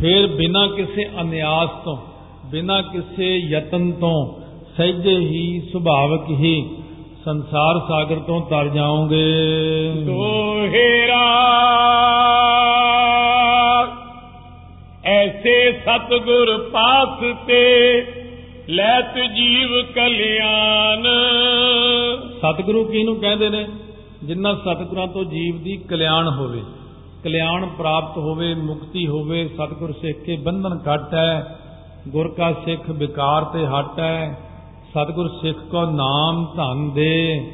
ਫਿਰ 0.01 0.27
ਬਿਨਾਂ 0.27 0.67
ਕਿਸੇ 0.67 1.05
ਅਨਿਆਸ 1.21 1.69
ਤੋਂ 1.85 1.97
ਬਿਨਾਂ 2.45 2.81
ਕਿਸੇ 2.83 3.35
ਯਤਨ 3.37 3.91
ਤੋਂ 3.91 4.17
ਸਹਿਜੇ 4.77 5.17
ਹੀ 5.17 5.61
ਸੁਭਾਵਕ 5.71 6.29
ਹੀ 6.29 6.53
ਸੰਸਾਰ 7.25 7.79
ਸਾਗਰ 7.79 8.15
ਤੋਂ 8.15 8.41
ਤਰ 8.41 8.67
ਜਾਓਗੇ। 8.67 9.31
ਦੋਹੇਰਾ 10.05 11.23
ਐਸੇ 15.05 15.71
ਸਤਗੁਰ 15.71 16.57
ਪਾਸ 16.73 17.23
ਤੇ 17.47 17.61
ਲੈਤ 18.69 19.15
ਜੀਵ 19.15 19.93
ਕਲਿਆਣ। 19.95 21.07
ਸਤਿਗੁਰੂ 22.37 22.83
ਕਿਹਨੂੰ 22.83 23.15
ਕਹਿੰਦੇ 23.15 23.49
ਨੇ? 23.49 23.67
ਜਿਨ੍ਹਾਂ 24.23 24.55
ਸਤਿਗੁਰਾਂ 24.55 25.07
ਤੋਂ 25.07 25.23
ਜੀਵ 25.23 25.63
ਦੀ 25.63 25.77
ਕਲਿਆਣ 25.77 26.27
ਹੋਵੇ। 26.27 26.61
ਕਲਿਆਣ 27.23 27.65
ਪ੍ਰਾਪਤ 27.65 28.17
ਹੋਵੇ, 28.17 28.53
ਮੁਕਤੀ 28.53 29.07
ਹੋਵੇ, 29.07 29.47
ਸਤਿਗੁਰ 29.47 29.93
ਸਿੱਖ 29.93 30.19
ਕੇ 30.19 30.35
ਬੰਧਨ 30.35 30.77
ਕੱਟ 30.77 31.13
ਹੈ, 31.13 31.59
ਗੁਰ 32.07 32.27
ਕਾ 32.27 32.53
ਸਿੱਖ 32.53 32.89
ਵਿਕਾਰ 32.89 33.43
ਤੇ 33.43 33.67
ਹਟ 33.67 33.99
ਹੈ, 33.99 34.39
ਸਤਿਗੁਰ 34.89 35.27
ਸਿੱਖ 35.41 35.57
ਕੋ 35.57 35.85
ਨਾਮ 35.85 36.45
ਧਨ 36.57 36.91
ਦੇ, 36.91 37.47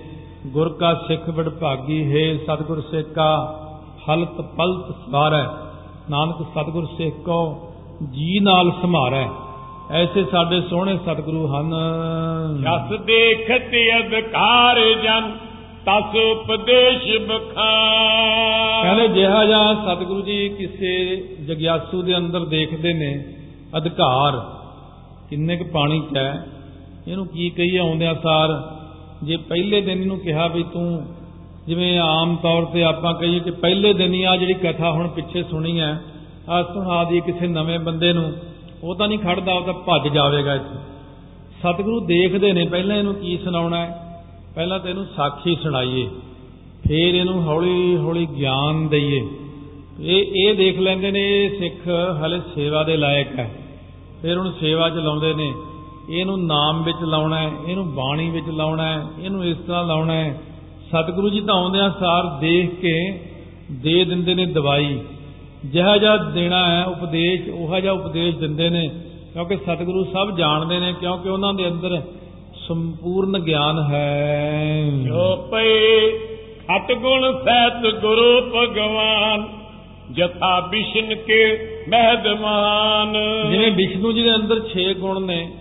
ਗੁਰ 0.48 0.70
ਕਾ 0.70 0.94
ਸਿੱਖ 0.94 1.30
ਵਡਭਾਗੀ 1.30 2.04
ਹੈ, 2.04 2.38
ਸਤਿਗੁਰ 2.38 2.82
ਸਿੱਖ 2.82 3.08
ਕਾ 3.08 3.60
ਹਲਤ 4.10 4.42
ਪਲਤ 4.42 4.96
ਸਵਾਰੈ 5.06 5.44
ਨਾਨਕ 6.10 6.46
ਸਤਿਗੁਰ 6.52 6.86
ਸਿੱਖ 6.86 7.16
ਕੋ 7.16 7.72
ਜੀ 8.12 8.40
ਨਾਲ 8.40 8.72
ਸਮਾਰੈ 8.82 9.28
ਐਸੇ 9.92 10.24
ਸਾਡੇ 10.32 10.62
ਸੋਹਣੇ 10.62 10.98
ਸਤਿਗੁਰੂ 10.98 11.48
ਹਨ। 11.48 11.74
ਜਸ 12.62 13.02
ਦੇਖਤ 13.02 13.72
ਅਧਿਕਾਰ 14.00 14.80
ਜਨ 15.04 15.32
ਤਸ 15.86 16.16
ਉਪਦੇਸ਼ 16.16 17.18
ਬਖਾਨ। 17.28 18.84
ਕਹਿੰਦੇ 18.84 19.08
ਜਿਹਾ 19.08 19.46
ਜਾਂ 19.46 19.76
ਸਤਿਗੁਰੂ 19.76 20.22
ਜੀ 20.22 20.50
ਕਿਸੇ 20.50 21.16
ਜਗਿਆਸੂ 21.48 22.02
ਦੇ 22.02 22.18
ਅੰਦਰ 22.18 22.46
ਦੇਖਦੇ 22.46 22.94
ਨੇ 22.94 23.26
ਅਧਿਕਾਰ 23.78 24.42
ਕਿੰਨੇ 25.30 25.58
ਕੁ 25.58 25.64
ਪਾਣੀ 25.64 26.02
ਚ 26.14 26.18
ਹੈ 26.18 26.46
ਇਹਨੂੰ 27.08 27.28
ਕੀ 27.28 27.50
ਕਹੀਏ 27.50 27.78
ਆਉਂਦਿਆਂ 27.78 28.16
ਸਾਰ 28.16 28.78
ਜੇ 29.24 29.38
ਪਹਿਲੇ 29.38 29.82
ਦਿਨ 29.82 30.02
ਇਹਨੂੰ 30.02 30.20
ਕਿਹਾ 30.20 30.48
ਵੀ 30.48 30.64
ਤੂੰ 30.64 31.08
ਜਿਵੇਂ 31.68 32.00
ਆਮ 32.00 32.36
ਤੌਰ 32.36 32.66
ਤੇ 32.66 32.84
ਆਪਾਂ 32.84 33.14
ਕਹੀਏ 33.14 33.40
ਕਿ 33.40 33.52
ਪਹਿਲੇ 33.52 33.94
ਦਿਨ 33.94 34.14
ਹੀ 34.14 34.24
ਆ 34.24 34.38
ਜਿਹੜੀ 34.38 34.54
ਕਥਾ 34.54 34.92
ਹੁਣ 34.92 35.08
ਪਿੱਛੇ 35.08 35.44
ਸੁਣੀ 35.44 35.80
ਹੈ 35.80 36.02
ਆ 36.50 36.64
ਸੁਣਾ 36.64 37.04
ਦੀ 37.04 37.20
ਕਿਸੇ 37.20 37.48
ਨਵੇਂ 37.48 37.80
ਬੰਦੇ 37.80 38.14
ਨੂੰ 38.14 38.32
ਉਹ 38.84 38.96
ਤਾਂ 38.96 39.08
ਨਹੀਂ 39.08 39.20
ਖੜਦਾ, 39.20 39.54
ਉਹ 39.54 39.62
ਤਾਂ 39.62 39.74
ਭੱਜ 39.86 40.08
ਜਾਵੇਗਾ 40.14 40.54
ਇੱਥੇ। 40.56 40.78
ਸਤਿਗੁਰੂ 41.62 42.00
ਦੇਖਦੇ 42.00 42.52
ਨੇ, 42.54 42.66
ਪਹਿਲਾਂ 42.66 42.98
ਇਹਨੂੰ 42.98 43.14
ਕੀ 43.16 43.38
ਸੁਣਾਉਣਾ 43.38 43.78
ਹੈ? 43.78 43.90
ਪਹਿਲਾਂ 44.56 44.80
ਤਾਂ 44.80 44.90
ਇਹਨੂੰ 44.90 45.06
ਸਾਖੀ 45.16 45.56
ਸੁਣਾਈਏ, 45.64 46.08
ਫਿਰ 46.88 47.16
ਇਹਨੂੰ 47.16 47.42
ਹੌਲੀ 47.44 47.98
ਹੌਲੀ 47.98 48.26
ਗਿਆਨ 48.38 48.88
ਦਈਏ। 48.88 49.22
ਇਹ 50.02 50.36
ਇਹ 50.38 50.54
ਦੇਖ 50.56 50.80
ਲੈਂਦੇ 50.80 51.12
ਨੇ, 51.12 51.24
ਇਹ 51.36 51.58
ਸਿੱਖ 51.60 51.88
ਹਲੇ 52.24 52.40
ਸੇਵਾ 52.56 52.84
ਦੇ 52.84 52.98
ਲਾਇਕ 52.98 53.40
ਹੈ। 53.40 53.50
ਫਿਰ 54.22 54.38
ਉਹਨੂੰ 54.38 54.54
ਸੇਵਾ 54.60 54.90
'ਚ 54.90 54.98
ਲਾਉਂਦੇ 54.98 55.34
ਨੇ, 55.34 55.52
ਇਹਨੂੰ 56.10 56.40
ਨਾਮ 56.46 56.84
ਵਿੱਚ 56.84 57.02
ਲਾਉਣਾ 57.04 57.40
ਹੈ, 57.40 57.52
ਇਹਨੂੰ 57.68 57.94
ਬਾਣੀ 57.96 58.30
ਵਿੱਚ 58.30 58.50
ਲਾਉਣਾ 58.50 58.84
ਹੈ, 58.84 59.04
ਇਹਨੂੰ 59.20 59.46
ਇਸ 59.46 59.58
ਤਰ੍ਹਾਂ 59.58 59.84
ਲਾਉਣਾ 59.86 60.14
ਹੈ। 60.14 60.40
ਸਤਿਗੁਰੂ 60.90 61.30
ਜੀ 61.30 61.42
ਤਾਂ 61.42 61.56
ਆਉਂਦਿਆਂ 61.56 61.90
ਸਾਰ 61.90 62.28
ਦੇਖ 62.42 62.80
ਕੇ 62.82 62.94
ਦੇ 63.74 64.04
ਦਿੰਦੇ 64.06 64.36
ਨੇ 64.36 64.46
ਦਵਾਈ। 64.46 65.00
ਜਿਹਾ 65.66 65.98
ਜਿਹਾ 65.98 66.18
ਦੇਣਾ 66.18 66.72
ਹੈ 66.72 66.86
ਉਪਦੇਸ਼ 66.86 67.50
ਉਹੋ 67.50 67.80
ਜਿਹਾ 67.80 67.94
ਉਪਦੇਸ਼ 67.94 68.38
ਦਿੰਦੇ 68.38 68.70
ਨੇ। 68.70 68.90
ਕਿਉਂਕਿ 69.34 69.58
ਸਤਿਗੁਰੂ 69.58 70.04
ਸਭ 70.04 70.36
ਜਾਣਦੇ 70.36 70.80
ਨੇ 70.80 70.94
ਕਿਉਂਕਿ 71.00 71.30
ਉਹਨਾਂ 71.30 71.54
ਦੇ 71.54 71.68
ਅੰਦਰ 71.68 72.02
ਸੰਪੂਰਨ 72.68 73.40
ਗਿਆਨ 73.40 73.80
ਹੈ। 73.92 74.84
ਜੋ 74.90 75.48
ਪਏ 75.52 76.00
ਖਤ 76.40 76.92
ਗੁਣ 76.92 77.34
ਸਹਿਤ 77.44 77.96
ਗੁਰੂ 77.96 78.42
ਭਗਵਾਨ 78.42 79.48
ਜਥਾ 80.12 80.60
ਬਿਸ਼ਨ 80.60 81.16
ਕੇ 81.16 81.70
ਮਹਿਦਮਾਨ 81.90 83.14
ਜਿਵੇਂ 83.52 83.72
ਵਿਸ਼ਨੂੰ 83.72 84.14
ਜੀ 84.14 84.24
ਦੇ 84.24 84.36
ਅੰਦਰ 84.36 84.62
6 84.70 84.94
ਗੁਣ 84.94 85.26
ਨੇ 85.26 85.52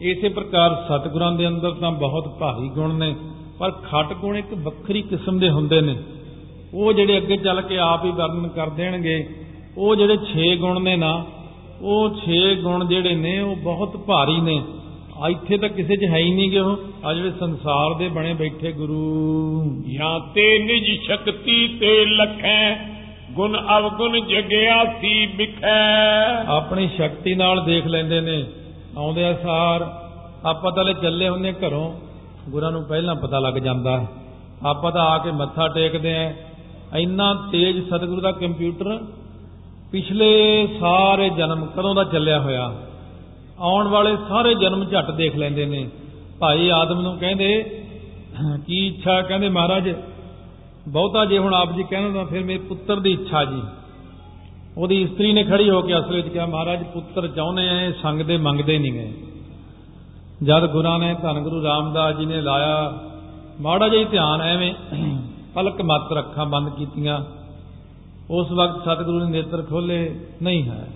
ਇਸੇ 0.00 0.28
ਪ੍ਰਕਾਰ 0.28 0.84
ਸਤਿਗੁਰਾਂ 0.88 1.32
ਦੇ 1.32 1.48
ਅੰਦਰ 1.48 1.70
ਤਾਂ 1.70 1.90
ਬਹੁਤ 1.90 2.28
ਭਾਰੀ 2.28 2.68
ਗੁਣ 2.68 2.94
ਨੇ। 2.94 3.14
ਪਰ 3.58 3.70
ਖਟ 3.70 4.12
ਗੁਣ 4.12 4.36
ਇੱਕ 4.36 4.54
ਵੱਖਰੀ 4.54 5.02
ਕਿਸਮ 5.02 5.38
ਦੇ 5.38 5.50
ਹੁੰਦੇ 5.50 5.80
ਨੇ। 5.80 5.96
ਉਹ 6.74 6.92
ਜਿਹੜੇ 6.92 7.16
ਅੱਗੇ 7.16 7.36
ਚੱਲ 7.36 7.60
ਕੇ 7.60 7.78
ਆਪ 7.78 8.04
ਹੀ 8.04 8.10
ਵਰਣਨ 8.10 8.48
ਕਰ 8.48 8.68
ਦੇਣਗੇ 8.68 9.28
ਉਹ 9.78 9.96
ਜਿਹੜੇ 9.96 10.18
6 10.32 10.56
ਗੁਣ 10.56 10.82
ਨੇ 10.82 10.96
ਨਾ 10.96 11.24
ਉਹ 11.82 12.10
6 12.10 12.54
ਗੁਣ 12.62 12.84
ਜਿਹੜੇ 12.84 13.14
ਨੇ 13.14 13.40
ਉਹ 13.40 13.56
ਬਹੁਤ 13.56 13.96
ਭਾਰੀ 13.96 14.40
ਨੇ। 14.40 14.62
ਆ 15.18 15.28
ਇੱਥੇ 15.28 15.56
ਤਾਂ 15.56 15.68
ਕਿਸੇ 15.68 15.96
'ਚ 15.96 16.04
ਹੈ 16.04 16.16
ਹੀ 16.16 16.34
ਨਹੀਂ 16.34 16.50
ਗੇ 16.50 16.58
ਉਹ। 16.58 16.76
ਆ 17.04 17.14
ਜਿਹੜੇ 17.14 17.32
ਸੰਸਾਰ 17.40 17.94
ਦੇ 17.94 18.08
ਬਣੇ 18.08 18.34
ਬੈਠੇ 18.34 18.72
ਗੁਰੂ। 18.72 19.84
ਜਾਂ 19.98 20.20
ਤੇ 20.20 20.58
ਨਿਜ 20.58 21.00
ਸ਼ਕਤੀ 21.06 21.68
ਤੇ 21.68 22.04
ਲਖੈ 22.04 22.78
ਗੁਣ 23.32 23.56
ਅਵਗੁਣ 23.78 24.20
ਜਗਿਆ 24.20 24.84
ਸੀ 25.00 25.26
ਵਿਖੈ। 25.26 26.44
ਆਪਣੀ 26.46 26.88
ਸ਼ਕਤੀ 26.96 27.34
ਨਾਲ 27.34 27.64
ਦੇਖ 27.64 27.86
ਲੈਂਦੇ 27.86 28.20
ਨੇ 28.20 28.44
ਆਉਂਦੇ 28.98 29.34
ਸਾਰ। 29.42 30.00
ਆਪਾਂ 30.44 30.72
ਤਾਂ 30.72 30.84
ਲੈ 30.84 30.92
ਚੱਲੇ 30.92 31.28
ਹੁੰਨੇ 31.28 31.52
ਘਰੋਂ। 31.52 31.92
ਗੁਰਾਂ 32.50 32.72
ਨੂੰ 32.72 32.84
ਪਹਿਲਾਂ 32.84 33.14
ਪਤਾ 33.14 33.38
ਲੱਗ 33.38 33.54
ਜਾਂਦਾ। 33.54 34.06
ਆਪਾਂ 34.66 34.92
ਤਾਂ 34.92 35.02
ਆ 35.02 35.18
ਕੇ 35.18 35.30
ਮੱਥਾ 35.30 35.68
ਟੇਕਦੇ 35.68 36.16
ਆਂ। 36.16 36.32
ਇੰਨਾ 36.94 37.32
ਤੇਜ਼ 37.52 37.78
ਸਤਿਗੁਰੂ 37.88 38.20
ਦਾ 38.20 38.30
ਕੰਪਿਊਟਰ 38.32 38.98
ਪਿਛਲੇ 39.92 40.32
ਸਾਰੇ 40.80 41.28
ਜਨਮ 41.28 41.64
ਕਦੋਂ 41.66 41.94
ਦਾ 41.94 42.04
ਚੱਲਿਆ 42.04 42.40
ਹੋਇਆ? 42.40 42.72
ਆਉਣ 43.60 43.88
ਵਾਲੇ 43.88 44.16
ਸਾਰੇ 44.28 44.54
ਜਨਮ 44.54 44.84
ਝੱਟ 44.84 45.10
ਦੇਖ 45.10 45.36
ਲੈਂਦੇ 45.36 45.66
ਨੇ। 45.66 45.88
ਭਾਈ 46.40 46.68
ਆਦਮ 46.68 47.00
ਨੂੰ 47.00 47.16
ਕਹਿੰਦੇ, 47.18 47.48
ਕੀ 48.66 48.86
ਇੱਛਾ? 48.86 49.20
ਕਹਿੰਦੇ, 49.22 49.48
ਮਹਾਰਾਜ, 49.48 49.94
ਬਹੁਤਾ 50.88 51.24
ਜੇ 51.24 51.38
ਹੁਣ 51.38 51.54
ਆਪ 51.54 51.72
ਜੀ 51.72 51.82
ਕਹਿੰਦੇ 51.82 52.12
ਤਾਂ 52.12 52.24
ਫਿਰ 52.24 52.44
ਮੇਰੇ 52.44 52.58
ਪੁੱਤਰ 52.58 53.00
ਦੀ 53.00 53.12
ਇੱਛਾ 53.12 53.44
ਜੀ। 53.44 53.62
ਉਹਦੀ 54.78 55.00
ਇਸਤਰੀ 55.02 55.32
ਨੇ 55.32 55.44
ਖੜੀ 55.44 55.70
ਹੋ 55.70 55.82
ਕੇ 55.82 55.98
ਅਸਲ 55.98 56.14
ਵਿੱਚ 56.14 56.28
ਕਿਹਾ, 56.28 56.46
ਮਹਾਰਾਜ, 56.46 56.82
ਪੁੱਤਰ 56.84 57.28
ਚਾਹੁੰਦੇ 57.28 57.68
ਆ 57.68 57.90
ਸੰਗ 58.02 58.22
ਦੇ 58.22 58.36
ਮੰਗਦੇ 58.36 58.78
ਨਹੀਂ 58.78 58.92
ਗਏ 58.92 59.12
ਜਦ 60.42 60.66
ਗੁਰਾਂ 60.66 60.98
ਨੇ 60.98 61.14
ਧੰਨ 61.22 61.40
ਗੁਰੂ 61.40 61.62
ਰਾਮਦਾਸ 61.64 62.16
ਜੀ 62.16 62.26
ਨੇ 62.26 62.40
ਲਾਇਆ, 62.40 62.92
ਮਾੜਾ 63.60 63.88
ਜਿਹਾ 63.88 64.04
ਧਿਆਨ 64.04 64.40
ਐਵੇਂ 64.40 64.72
ਪਲਕ 65.54 65.82
ਮਤ 65.82 66.12
ਰੱਖਾਂ 66.12 66.46
ਬੰਦ 66.46 66.68
ਕੀਤੀਆਂ। 66.68 67.24
ਉਸ 68.30 68.52
ਵਕਤ 68.52 68.84
ਸਤਿਗੁਰੂ 68.84 69.18
ਨੇ 69.18 69.30
ਨੇਤਰ 69.30 69.62
ਖੋਲੇ 69.62 70.26
ਨਹੀਂ 70.42 70.64
ਹੈ। 70.64 70.88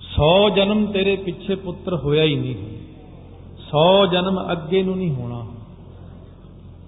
100 0.00 0.50
ਜਨਮ 0.50 0.86
ਤੇਰੇ 0.86 1.16
ਪਿੱਛੇ 1.16 1.54
ਪੁੱਤਰ 1.54 1.94
ਹੋਇਆ 1.94 2.24
ਹੀ 2.24 2.36
ਨਹੀਂ 2.36 2.54
100 3.56 4.06
ਜਨਮ 4.06 4.52
ਅੱਗੇ 4.52 4.82
ਨੂੰ 4.82 4.96
ਨਹੀਂ 4.96 5.14
ਹੋਣਾ। 5.14 5.46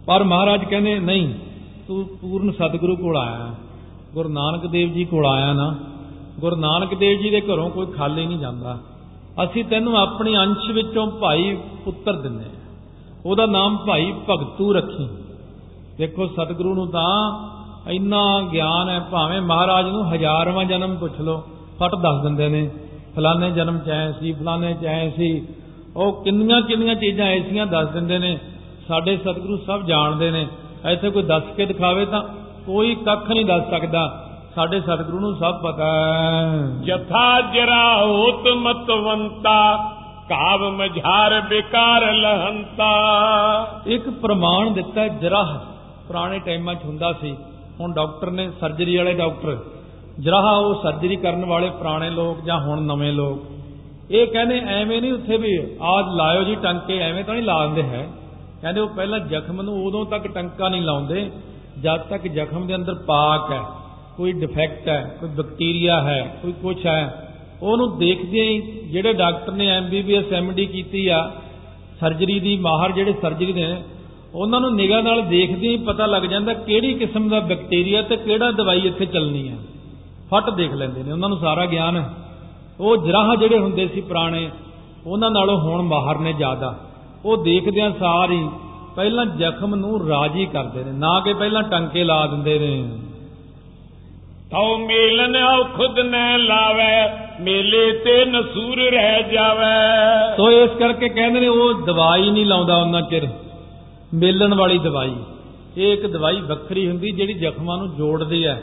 ਪਰ 0.06 0.24
ਮਹਾਰਾਜ 0.24 0.64
ਕਹਿੰਦੇ, 0.64 0.98
ਨਹੀਂ, 0.98 1.34
ਤੂੰ 1.88 2.08
ਪੂਰਨ 2.20 2.52
ਸਤਿਗੁਰੂ 2.52 2.96
ਕੋਲ 2.96 3.16
ਆਇਆ। 3.16 3.54
ਗੁਰੂ 4.14 4.28
ਨਾਨਕ 4.28 4.66
ਦੇਵ 4.66 4.92
ਜੀ 4.92 5.04
ਕੋਲ 5.04 5.26
ਆਇਆ 5.26 5.52
ਨਾ। 5.52 5.74
ਗੁਰੂ 6.40 6.56
ਨਾਨਕ 6.56 6.94
ਦੇਵ 6.94 7.18
ਜੀ 7.18 7.30
ਦੇ 7.30 7.40
ਘਰੋਂ 7.40 7.70
ਕੋਈ 7.70 7.86
ਖਾਲੀ 7.86 8.26
ਨਹੀਂ 8.26 8.38
ਜਾਂਦਾ। 8.38 8.78
ਅਸੀਂ 9.44 9.64
ਤੈਨੂੰ 9.64 9.96
ਆਪਣੀ 9.96 10.36
ਅੰਸ਼ 10.36 10.70
ਵਿੱਚੋਂ 10.70 11.06
ਭਾਈ 11.06 11.58
ਪੁੱਤਰ 11.84 12.12
ਦਿੰਨੇ 12.12 12.44
ਆ 12.44 12.72
ਉਹਦਾ 13.26 13.46
ਨਾਮ 13.46 13.76
ਭਾਈ 13.76 14.12
ਭਗਤੂ 14.30 14.72
ਰੱਖੀ। 14.72 15.08
ਦੇਖੋ 16.00 16.26
ਸਤਿਗੁਰੂ 16.26 16.74
ਨੂੰ 16.74 16.90
ਤਾਂ 16.90 17.48
ਇੰਨਾ 17.90 18.40
ਗਿਆਨ 18.52 18.88
ਹੈ 18.88 19.00
ਭਾਵੇਂ 19.00 19.40
ਮਹਾਰਾਜ 19.40 19.88
ਨੂੰ 19.88 20.12
ਹਜ਼ਾਰਵਾਂ 20.12 20.64
ਜਨਮ 20.64 20.96
ਪੁੱਛ 20.96 21.20
ਲਓ 21.20 21.42
ਫਟ 21.80 21.94
ਦੱਸ 21.94 22.22
ਦਿੰਦੇ 22.22 22.48
ਨੇ 22.48 22.70
ਫਲਾਣੇ 23.16 23.50
ਜਨਮ 23.50 23.78
ਚ 23.78 23.88
ਆਏ 23.88 24.12
ਸੀ 24.12 24.32
ਫਲਾਣੇ 24.32 24.74
ਚ 24.74 24.84
ਆਏ 24.84 25.10
ਸੀ 25.10 25.48
ਉਹ 25.96 26.24
ਕਿੰਨੀਆਂ 26.24 26.62
ਕਿੰਨੀਆਂ 26.62 26.94
ਚੀਜ਼ਾਂ 26.94 27.26
ਐਸੀਆਂ 27.26 27.66
ਦੱਸ 27.66 27.88
ਦਿੰਦੇ 27.88 28.18
ਨੇ 28.18 28.38
ਸਾਡੇ 28.88 29.16
ਸਤਿਗੁਰੂ 29.16 29.56
ਸਭ 29.56 29.82
ਜਾਣਦੇ 29.82 30.30
ਨੇ 30.30 30.46
ਇੱਥੇ 30.90 31.10
ਕੋਈ 31.10 31.22
ਦੱਸ 31.22 31.42
ਕੇ 31.56 31.66
ਦਿਖਾਵੇ 31.66 32.06
ਤਾਂ 32.06 32.22
ਕੋਈ 32.66 32.94
ਕੱਖ 32.94 33.30
ਨਹੀਂ 33.30 33.44
ਦੱਸ 33.44 33.70
ਸਕਦਾ 33.70 34.24
ਸਾਡੇ 34.54 34.80
ਸਤਿਗੁਰੂ 34.80 35.20
ਨੂੰ 35.20 35.34
ਸਭ 35.34 35.60
ਪਤਾ 35.62 35.84
ਹੈ। 35.84 36.58
ਜਥਾ 36.84 37.40
ਜਰਾ 37.40 38.04
ਹੋਤ 38.04 38.48
ਮਤਵੰਤਾ 38.48 39.76
ਕਾਵ 40.28 40.70
ਮਝਾਰ 40.70 41.40
ਬਿਕਾਰ 41.40 42.12
ਲਹੰਤਾ। 42.12 42.92
ਇੱਕ 43.86 44.10
ਪ੍ਰਮਾਣ 44.10 44.70
ਦਿੱਤਾ 44.70 45.08
ਜਰਾਹ 45.08 45.69
ਪੁਰਾਣੇ 46.10 46.38
ਟਾਈਮਾਂ 46.38 46.74
'ਚ 46.74 46.84
ਹੁੰਦਾ 46.84 47.12
ਸੀ। 47.12 47.34
ਹੁਣ 47.80 47.92
ਡਾਕਟਰ 47.92 48.30
ਨੇ 48.30 48.48
ਸਰਜਰੀ 48.60 48.96
ਵਾਲੇ 48.96 49.12
ਡਾਕਟਰ, 49.14 49.56
ਜਰਾਹ 50.18 50.46
ਉਹ 50.54 50.74
ਸਰਜਰੀ 50.82 51.16
ਕਰਨ 51.16 51.44
ਵਾਲੇ 51.44 51.68
ਪੁਰਾਣੇ 51.70 52.08
ਲੋਕ 52.10 52.40
ਜਾਂ 52.44 52.58
ਹੁਣ 52.60 52.80
ਨਵੇਂ 52.82 53.12
ਲੋਕ। 53.12 54.10
ਇਹ 54.10 54.26
ਕਹਿੰਦੇ 54.26 54.58
ਐਵੇਂ 54.68 55.00
ਨਹੀਂ 55.02 55.12
ਉੱਥੇ 55.12 55.36
ਵੀ 55.36 55.54
ਆਜ 55.80 56.06
ਲਾਇਓ 56.16 56.42
ਜੀ 56.44 56.54
ਟੰਕੇ, 56.54 56.98
ਐਵੇਂ 56.98 57.24
ਤਾਂ 57.24 57.34
ਨਹੀਂ 57.34 57.44
ਲਾ 57.44 57.66
ਦਿੰਦੇ 57.66 57.82
ਹੈ। 57.82 58.08
ਕਹਿੰਦੇ 58.62 58.80
ਉਹ 58.80 58.88
ਪਹਿਲਾਂ 58.88 59.18
ਜ਼ਖਮ 59.28 59.62
ਨੂੰ 59.62 59.74
ਉਦੋਂ 59.84 60.04
ਤੱਕ 60.06 60.26
ਟੰਕਾ 60.26 60.68
ਨਹੀਂ 60.68 60.82
ਲਾਉਂਦੇ, 60.82 61.30
ਜਦ 61.78 62.00
ਤੱਕ 62.00 62.26
ਜ਼ਖਮ 62.28 62.66
ਦੇ 62.66 62.74
ਅੰਦਰ 62.74 62.94
ਪਾਕ 63.06 63.52
ਹੈ, 63.52 63.60
ਕੋਈ 64.16 64.32
ਡਿਫੈਕਟ 64.32 64.88
ਹੈ, 64.88 65.00
ਕੋਈ 65.20 65.28
ਬੈਕਟੀਰੀਆ 65.28 66.00
ਹੈ, 66.02 66.20
ਕੋਈ 66.42 66.52
ਕੁਝ 66.62 66.76
ਹੈ, 66.86 67.28
ਉਹਨੂੰ 67.62 67.88
ਦੇਖਦੇ 67.98 68.42
ਹੀ 68.42 68.60
ਜਿਹੜੇ 68.92 69.12
ਡਾਕਟਰ 69.12 69.52
ਨੇ 69.52 69.68
ਐਮਬੀਬੀਐਸ, 69.68 70.32
ਐਮਡੀ 70.32 70.66
ਕੀਤੀ 70.66 71.06
ਆ, 71.08 71.20
ਸਰਜਰੀ 72.00 72.38
ਦੀ 72.40 72.56
ਮਾਹਰ 72.58 72.92
ਜਿਹੜੇ 72.92 73.14
ਸਰਜਰੀ 73.22 73.52
ਦੇ 73.52 73.66
ਨੇ 73.66 73.82
ਉਹਨਾਂ 74.34 74.60
ਨੂੰ 74.60 74.74
ਨਿਗਾਹ 74.74 75.02
ਨਾਲ 75.02 75.22
ਦੇਖਦੇ 75.22 75.68
ਹੀ 75.68 75.76
ਪਤਾ 75.76 76.06
ਲੱਗ 76.06 76.22
ਜਾਂਦਾ 76.22 76.54
ਕਿਹੜੀ 76.54 76.94
ਕਿਸਮ 76.94 77.28
ਦਾ 77.28 77.40
ਬੈਕਟੀਰੀਆ 77.40 78.02
ਤੇ 78.02 78.16
ਕਿਹੜਾ 78.16 78.50
ਦਵਾਈ 78.50 78.80
ਇੱਥੇ 78.80 79.06
ਚੱਲਣੀ 79.06 79.48
ਹੈ। 79.48 79.56
ਫਟ 80.30 80.50
ਦੇਖ 80.50 80.72
ਲੈਂਦੇ 80.72 81.02
ਨੇ 81.02 81.12
ਉਹਨਾਂ 81.12 81.28
ਨੂੰ 81.28 81.38
ਸਾਰਾ 81.38 81.66
ਗਿਆਨ 81.66 81.96
ਹੈ। 81.96 82.10
ਉਹ 82.80 82.96
ਜਰਾਹ 82.96 83.36
ਜਿਹੜੇ 83.36 83.58
ਹੁੰਦੇ 83.58 83.88
ਸੀ 83.88 84.00
ਪੁਰਾਣੇ 84.00 84.50
ਉਹਨਾਂ 85.06 85.30
ਨਾਲੋਂ 85.30 85.60
ਹੁਣ 85.60 85.82
ਮਾਹਰ 85.82 86.18
ਨੇ 86.18 86.32
ਜ਼ਿਆਦਾ। 86.32 86.78
ਉਹ 87.24 87.44
ਦੇਖਦਿਆਂ 87.44 87.90
ਸਾਰ 87.90 88.30
ਹੀ 88.30 88.48
ਪਹਿਲਾਂ 88.96 89.26
ਜ਼ਖਮ 89.26 89.74
ਨੂੰ 89.74 90.08
ਰਾਜੀ 90.08 90.46
ਕਰਦੇ 90.46 90.84
ਨੇ 90.84 90.92
ਨਾ 90.92 91.20
ਕਿ 91.20 91.34
ਪਹਿਲਾਂ 91.34 91.62
ਟੰਕੇ 91.62 92.04
ਲਾ 92.04 92.26
ਦਿੰਦੇ 92.26 92.58
ਨੇ। 92.58 92.88
ਤਉ 94.50 94.78
ਮੇਲਨ 94.78 95.36
ਆਉ 95.36 95.64
ਖੁਦ 95.64 95.98
ਨ 96.00 96.38
ਲਾਵੇ 96.38 97.08
ਮੇਲੇ 97.40 97.92
ਤੇ 97.92 98.24
ਨਸੂਰ 98.24 98.76
ਰਹਿ 98.76 99.22
ਜਾਵੇ। 99.32 100.36
ਸੋ 100.36 100.50
ਇਸ 100.50 100.70
ਕਰਕੇ 100.70 101.08
ਕਹਿੰਦੇ 101.08 101.40
ਨੇ 101.40 101.48
ਉਹ 101.48 101.74
ਦਵਾਈ 101.74 102.30
ਨਹੀਂ 102.30 102.46
ਲਾਉਂਦਾ 102.46 102.76
ਉਹਨਾਂ 102.76 103.02
ਚਿਰ। 103.02 103.28
ਮੇਲਣ 104.14 104.54
ਵਾਲੀ 104.54 104.78
ਦਵਾਈ। 104.78 105.14
ਇਹ 105.76 105.92
ਇੱਕ 105.92 106.06
ਦਵਾਈ 106.06 106.40
ਵੱਖਰੀ 106.40 106.88
ਹੁੰਦੀ, 106.88 107.10
ਜਿਹੜੀ 107.10 107.32
ਜ਼ਖਮਾਂ 107.32 107.78
ਨੂੰ 107.78 107.96
ਜੋੜਦੀ 107.96 108.46
ਹੈ। 108.46 108.62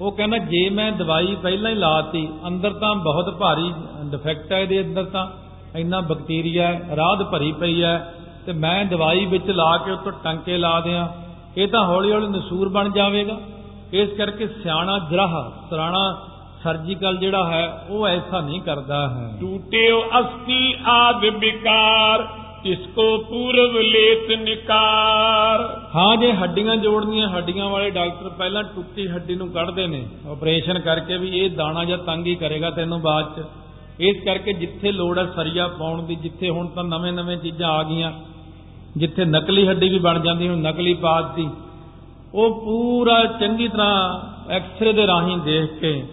ਉਹ 0.00 0.12
ਕਹਿੰਦਾ, 0.12 0.38
ਜੇ 0.38 0.70
ਮੈਂ 0.70 0.92
ਦਵਾਈ 0.92 1.36
ਪਹਿਲਾਂ 1.42 1.70
ਹੀ 1.70 1.76
ਲਾਤੀ, 1.76 2.28
ਅੰਦਰ 2.46 2.72
ਤਾਂ 2.72 2.94
ਬਹੁਤ 2.94 3.34
ਭਾਰੀ 3.34 3.72
ਡਿਫੈਕਟ 4.10 4.52
ਹੈ 4.52 4.60
ਇਹਦੇ 4.60 4.84
ਅੰਦਰ 4.84 5.04
ਤਾਂ। 5.04 5.26
ਇੰਨਾ 5.76 6.00
ਬੈਕਟੀਰੀਆ 6.00 6.72
ਰਾਧ 6.96 7.22
ਭਰੀ 7.22 7.52
ਪਈ 7.52 7.82
ਹੈ। 7.82 8.14
ਤੇ 8.46 8.52
ਮੈਂ 8.52 8.84
ਦਵਾਈ 8.84 9.26
ਵਿੱਚ 9.26 9.50
ਲਾ 9.50 9.76
ਕੇ 9.76 9.90
ਉੱਤੋਂ 9.90 10.12
ਟੰਕੇ 10.24 10.56
ਲਾ 10.56 10.80
ਦਿਆਂ। 10.80 11.08
ਇਹ 11.56 11.68
ਤਾਂ 11.68 11.84
ਹੌਲੀ 11.84 12.12
ਹੌਲੀ 12.12 12.26
ਨਸੂਰ 12.26 12.68
ਬਣ 12.68 12.88
ਜਾਵੇਗਾ। 12.88 13.40
ਇਸ 13.92 14.08
ਕਰਕੇ 14.10 14.46
ਸਿਆਣਾ 14.46 14.98
ਜਰਾਹ, 14.98 15.70
ਸਰਾਣਾ 15.70 16.26
ਸਰਜੀਕਲ 16.64 17.16
ਜਿਹੜਾ 17.16 17.50
ਹੈ, 17.50 17.86
ਉਹ 17.90 18.06
ਐਸਾ 18.06 18.40
ਨਹੀਂ 18.40 18.60
ਕਰਦਾ 18.60 19.08
ਹੈ। 19.08 19.36
ਟੂਟਿਓ 19.40 20.02
ਅਸਤੀ 20.20 20.74
ਆਦ 20.86 21.24
ਵਿਕਾਰ। 21.24 22.28
ਇਸਕੋ 22.66 23.18
ਪੂਰਵ 23.18 23.78
ਲੇਤ 23.78 24.38
ਨਿਕਾਰ? 24.38 25.80
ਹਾਂ, 25.94 26.16
ਜੇ 26.16 26.32
ਹੱਡੀਆਂ 26.32 26.76
ਜੋੜਨੀਆਂ, 26.76 27.28
ਹੱਡੀਆਂ 27.28 27.70
ਵਾਲੇ 27.70 27.90
ਡਾਕਟਰ 27.90 28.28
ਪਹਿਲਾਂ 28.28 28.62
ਟੁੱਟੀ 28.62 29.08
ਹੱਡੀ 29.08 29.34
ਨੂੰ 29.34 29.48
ਕੱਢਦੇ 29.48 29.86
ਨੇ 29.86 30.06
ਆਪਰੇਸ਼ਨ 30.30 30.78
ਕਰਕੇ 30.78 31.16
ਵੀ 31.16 31.38
ਇਹ 31.38 31.50
ਦਾਣਾ 31.50 31.84
ਜਾਂ 31.84 31.98
ਤੰਗ 31.98 32.26
ਹੀ 32.26 32.34
ਕਰੇਗਾ 32.34 32.70
ਤੈਨੂੰ 32.70 33.00
ਬਾਅਦ 33.00 33.40
ਚ। 33.40 33.44
ਇਸ 34.00 34.24
ਕਰਕੇ 34.24 34.52
ਜਿੱਥੇ 34.52 34.92
ਲੋੜ 34.92 35.18
ਹੈ 35.18 35.26
ਸਰੀਆ 35.26 35.68
ਪਾਉਣ 35.68 36.02
ਦੀ, 36.02 36.14
ਜਿੱਥੇ 36.14 36.50
ਹੁਣ 36.50 36.66
ਤਾਂ 36.66 36.84
ਨਵੇਂ-ਨਵੇਂ 36.84 37.36
ਚੀਜ਼ਾਂ 37.36 37.70
ਆ 37.70 37.82
ਗਈਆਂ, 37.82 38.12
ਜਿੱਥੇ 38.96 39.24
ਨਕਲੀ 39.24 39.68
ਹੱਡੀ 39.68 39.88
ਵੀ 39.88 39.98
ਬਣ 39.98 40.20
ਜਾਂਦੀ, 40.20 40.48
ਹੁਣ 40.48 40.58
ਨਕਲੀ 40.58 40.94
ਪਾਦਤੀ 40.94 41.48
ਉਹ 42.34 42.64
ਪੂਰਾ 42.64 43.24
ਚੰਗੀ 43.24 43.68
ਤਰ੍ਹਾਂ 43.68 44.20
ਐਕਸ-ਰੇ 44.50 44.92
ਦੇ 44.92 45.06
ਰਾਹੀਂ 45.06 45.36
ਦੇਖ 45.36 45.80
ਕੇ, 45.80 46.04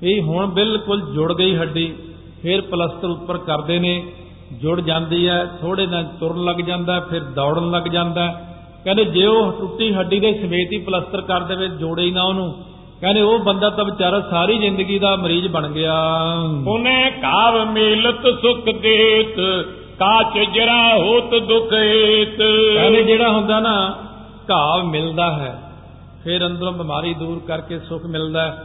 ਵੀ 0.00 0.20
ਹੁਣ 0.20 0.46
ਬਿਲਕੁਲ 0.46 1.14
ਜੁੜ 1.14 1.32
ਗਈ 1.32 1.56
ਹੱਡੀ, 1.56 1.94
ਫਿਰ 2.42 2.60
ਪਲਸਤਰ 2.60 3.08
ਉੱਪਰ 3.08 3.38
ਕਰਦੇ 3.38 3.78
ਨੇ। 3.78 4.06
ਜੁੜ 4.52 4.80
ਜਾਂਦੀ 4.80 5.28
ਹੈ 5.28 5.44
ਥੋੜੇ 5.60 5.86
ਨਾਲ 5.86 6.04
ਤੁਰਨ 6.20 6.44
ਲੱਗ 6.44 6.56
ਜਾਂਦਾ 6.56 7.00
ਫਿਰ 7.00 7.20
ਦੌੜਨ 7.20 7.70
ਲੱਗ 7.70 7.82
ਜਾਂਦਾ। 7.82 8.26
ਕਹਿੰਦੇ 8.84 9.04
ਜੇ 9.04 9.26
ਉਹ 9.26 9.52
ਟੁੱਟੀ 9.52 9.92
ਹੱਡੀ 9.94 10.20
ਦੇ 10.20 10.32
ਸਮੇਤ 10.32 10.72
ਹੀ 10.72 10.78
ਪਲਸਤਰ 10.78 11.20
ਕਰ 11.20 11.40
ਦੇਵੇ 11.40 11.68
ਜੋੜੇ 11.68 12.02
ਹੀ 12.02 12.10
ਨਾ 12.10 12.22
ਉਹਨੂੰ। 12.22 12.52
ਕਹਿੰਦੇ 13.00 13.20
ਉਹ 13.20 13.38
ਬੰਦਾ 13.38 13.70
ਤਾਂ 13.70 13.84
ਵਿਚਾਰਾ 13.84 14.20
ਸਾਰੀ 14.20 14.58
ਜ਼ਿੰਦਗੀ 14.58 14.98
ਦਾ 14.98 15.16
ਮਰੀਜ਼ 15.16 15.48
ਬਣ 15.48 15.68
ਗਿਆ। 15.68 15.94
ਉਹਨੇ 16.68 17.10
ਕਾਵ 17.22 17.64
ਮੇਲਤ 17.70 18.26
ਸੁਖ 18.42 18.64
ਦੇਤ 18.64 19.40
ਕਾਚ 19.98 20.38
ਜਰਾ 20.54 20.96
ਹੋਤ 20.98 21.34
ਦੁਖ 21.34 21.72
ਏਤ। 21.72 22.38
ਕਹਿੰਦੇ 22.38 23.02
ਜਿਹੜਾ 23.02 23.28
ਹੁੰਦਾ 23.28 23.60
ਨਾ 23.60 23.74
ਘਾਵ 24.50 24.84
ਮਿਲਦਾ 24.84 25.30
ਹੈ 25.32 25.58
ਫਿਰ 26.24 26.46
ਅੰਦਰੋਂ 26.46 26.72
ਬਿਮਾਰੀ 26.72 27.14
ਦੂਰ 27.14 27.40
ਕਰਕੇ 27.46 27.78
ਸੁੱਖ 27.78 28.04
ਮਿਲਦਾ 28.06 28.56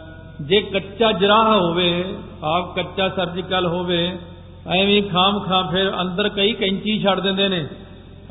ਜੇ 0.41 0.61
ਕੱਚਾ 0.61 1.11
ਜਰਾਹ 1.11 1.57
ਹੋਵੇ 1.57 2.05
ਆਪ 2.43 2.75
ਕੱਚਾ 2.75 3.09
ਸਰਜੀਕਲ 3.09 3.65
ਹੋਵੇ 3.65 4.17
ਐਵੇਂ 4.67 5.03
ਖਾਮ 5.03 5.39
ਖਾਂ 5.39 5.71
ਫਿਰ 5.71 5.91
ਅੰਦਰ 6.01 6.29
ਕਈ 6.29 6.53
ਕੈਂਚੀ 6.53 6.99
ਛੱਡ 6.99 7.19
ਦਿੰਦੇ 7.19 7.49
ਨੇ। 7.49 7.67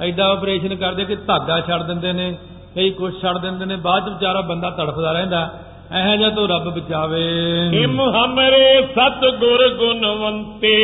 ਐਡਾ 0.01 0.31
ਆਪਰੇਸ਼ਨ 0.31 0.75
ਕਰਦੇ 0.75 1.05
ਕਿ 1.05 1.17
ਧਾਗਾ 1.17 1.61
ਛੱਡ 1.61 1.83
ਦਿੰਦੇ 1.83 2.13
ਨੇ 2.13 2.37
ਕਈ 2.75 2.91
ਕੁਛ 2.91 3.23
ਛੱਡ 3.23 3.39
ਦਿੰਦੇ 3.39 3.65
ਨੇ 3.65 3.77
ਬਾਅਦ 3.77 4.07
ਚ 4.07 4.09
ਵਿਚਾਰਾ 4.09 4.41
ਬੰਦਾ 4.41 4.71
ਤੜਫਦਾ 4.71 5.13
ਰਹਿੰਦਾ। 5.13 5.61
ਐਹਾਂ 5.93 6.17
ਜਿਹਾ 6.17 6.31
ਤੋਂ 6.31 6.49
ਰੱਬ 6.49 6.75
ਬਚਾਵੇ। 6.75 7.23
ਹਿਮ 7.75 8.01
ਹਮਰੇ 8.01 8.83
ਸਤ 8.83 9.37
ਗੁਰ 9.41 9.69
ਗੁਣਵੰਤੇ 9.69 10.77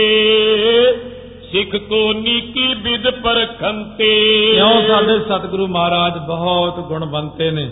ਸਿੱਖ 1.52 1.76
ਕੋ 1.76 2.12
ਨੀਕੀ 2.12 2.74
ਵਿਦ 2.74 3.10
ਪਰਖੰਤੇ। 3.10 4.52
ਕਿਉਂ 4.54 4.88
ਸਾਡੇ 4.88 5.18
ਸਤਿਗੁਰੂ 5.18 5.66
ਮਹਾਰਾਜ 5.66 6.18
ਬਹੁਤ 6.18 6.80
ਗੁਣਵੰਤੇ 6.80 7.50
ਨੇ? 7.50 7.70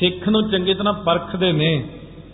ਸਿੱਖ 0.00 0.28
ਨੂੰ 0.28 0.50
ਚੰਗੀ 0.50 0.74
ਤਰ੍ਹਾਂ 0.74 0.92
ਪਰਖਦੇ 0.92 1.52
ਨੇ। 1.52 1.84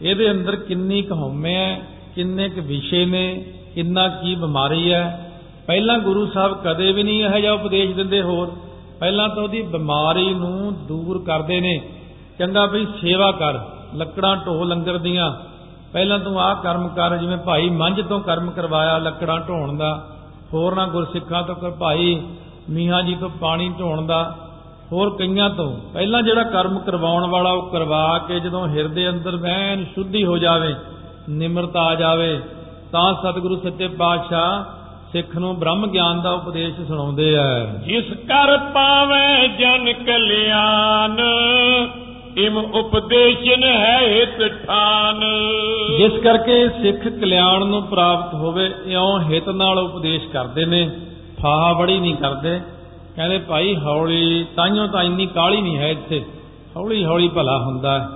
ਇਹਦੇ 0.03 0.31
ਅੰਦਰ 0.31 0.57
ਕਿੰਨੀ 0.57 1.03
ਕੁ 1.03 1.15
ਹਉਮੈ 1.15 1.55
ਹੈ 1.55 1.81
ਕਿੰਨੇ 2.15 2.49
ਕੁ 2.49 2.61
ਵਿਸ਼ੇ 2.61 3.07
ਨੇ 3.07 3.45
ਕਿੰਨਾ 3.79 4.09
ਕੀ 4.09 4.35
ਬਿਮਾਰੀ 4.35 4.93
ਹੈ। 4.93 5.33
ਪਹਿਲਾਂ 5.67 5.99
ਗੁਰੂ 5.99 6.27
ਸਾਹਿਬ 6.27 6.63
ਕਦੇ 6.65 6.93
ਵੀ 6.93 7.03
ਨਹੀਂ 7.03 7.25
ਇਹੋ 7.25 7.39
ਜਿਹਾ 7.39 7.53
ਉਪਦੇਸ਼ 7.53 7.93
ਦਿੰਦੇ 7.93 8.23
ਹੋਰ। 8.23 8.53
ਪਹਿਲਾਂ 9.01 9.29
ਤਾਂ 9.29 9.43
ਉਹਦੀ 9.43 9.63
ਬਿਮਾਰੀ 9.63 10.35
ਨੂੰ 10.35 10.75
ਦੂਰ 10.87 11.23
ਕਰਦੇ 11.27 11.61
ਨੇ। 11.61 11.81
ਚੰਗਾ 12.39 12.67
ਵੀ 12.67 12.87
ਸੇਵਾ 13.01 13.31
ਕਰ, 13.33 13.59
ਲੱਕੜਾਂ 13.95 14.37
ਢੋ 14.37 14.65
ਲੰਗਰ 14.65 14.99
ਦੀਆਂ। 14.99 15.31
ਪਹਿਲਾਂ 15.93 16.19
ਤੂੰ 16.19 16.41
ਆਹ 16.41 16.55
ਕਰਮ 16.55 16.89
ਕਰ, 16.89 17.17
ਜਿਵੇਂ 17.17 17.37
ਭਾਈ 17.37 17.71
ਮੰਝ 17.71 18.01
ਤੋਂ 18.01 18.21
ਕਰਮ 18.21 18.51
ਕਰਵਾਇਆ 18.51 18.99
ਲੱਕੜਾਂ 18.99 19.39
ਢੋਣ 19.41 19.77
ਦਾ। 19.77 20.07
ਹੋਰਨਾਂ 20.55 20.89
ਗੁਰਸਿੱਖਾਂ 20.89 21.43
ਤੋਂ 21.43 21.55
ਕਰ 21.55 21.71
ਭਾਈ 21.71 22.23
ਮੀਆਂ 22.71 23.03
ਜੀ 23.03 23.15
ਤੋਂ 23.15 23.31
ਪਾਣੀ 23.31 23.73
ਢੋਣ 23.79 24.07
ਦਾ। 24.07 24.35
ਹੋਰ 24.93 25.17
ਕਈਆਂ 25.17 25.51
ਤੋਂ। 25.51 25.81
ਪਹਿਲਾਂ 25.95 26.23
ਜਿਹੜਾ 26.23 26.43
ਕਰਮ 26.43 26.79
ਕਰਵਾਉਣ 26.79 27.27
ਵਾਲਾ 27.27 27.51
ਉਹ 27.51 27.71
ਕਰਵਾ 27.71 28.19
ਕੇ 28.19 28.41
ਜਦੋਂ 28.41 28.69
ਹਿਰਦੇ 28.69 29.09
ਅੰਦਰ 29.09 29.37
ਵਹਿਨ 29.37 29.85
ਸ਼ੁੱਧੀ 29.85 30.25
ਹੋ 30.25 30.39
ਜਾਵੇ, 30.39 30.75
ਨਿਮਰਤਾ 31.29 31.81
ਆ 31.81 31.95
ਜਾਵੇ 31.95 32.41
ਤਾਂ 32.93 33.15
ਸਤਿਗੁਰੂ 33.15 33.57
ਸੱਚੇ 33.57 33.89
ਪਾਤਸ਼ਾਹ 33.89 34.79
ਸਿੱਖ 35.13 35.37
ਨੂੰ 35.37 35.59
ਬ੍ਰਹਮ 35.59 35.87
ਗਿਆਨ 35.87 36.23
ਦਾ 36.23 36.31
ਉਪਦੇਸ਼ 36.31 36.89
ਸੁਣਾਉਂਦੇ 36.89 37.39
ਆ। 37.39 37.65
ਜਿਸ 37.65 38.05
ਕਰ 38.05 38.59
ਪਾਵੇ 38.59 39.49
ਜਨ 39.49 39.93
ਕਲਿਆਣ 39.93 41.21
ਇਮ 42.37 42.59
ਉਪਦੇਸ਼ਨ 42.59 43.65
ਹੈ 43.65 44.01
ਹਿਤ 44.01 44.67
ਠਾਨ। 44.67 45.21
ਜਿਸ 45.99 46.13
ਕਰਕੇ 46.23 46.69
ਸਿੱਖ 46.69 47.09
ਕਲਿਆਣ 47.09 47.67
ਨੂੰ 47.67 47.83
ਪ੍ਰਾਪਤ 47.83 48.35
ਹੋਵੇ 48.35 48.71
ਇਉਂ 48.87 49.21
ਹਿਤ 49.21 49.49
ਨਾਲ 49.49 49.79
ਉਪਦੇਸ਼ 49.79 50.29
ਕਰਦੇ 50.29 50.65
ਨੇ। 50.65 50.91
ਫਾਹਾ 51.43 51.73
ਬੜੀ 51.73 52.01
ਨਹੀਂ 52.01 52.15
ਕਰਦੇ। 52.15 52.61
ਕਹਿੰਦੇ 53.17 53.39
ਭਾਈ 53.39 53.77
ਹੌਲੀ 53.77 54.47
ਤਾਈਓ 54.57 54.87
ਤਾਂ 54.87 55.03
ਇੰਨੀ 55.03 55.27
ਕਾਲੀ 55.27 55.61
ਨਹੀਂ 55.61 55.79
ਹੈ 55.79 55.91
ਇੱਥੇ। 55.91 56.25
ਹੌਲੀ 56.77 57.05
ਹੌਲੀ 57.05 57.29
ਭਲਾ 57.29 57.59
ਹੁੰਦਾ। 57.59 58.09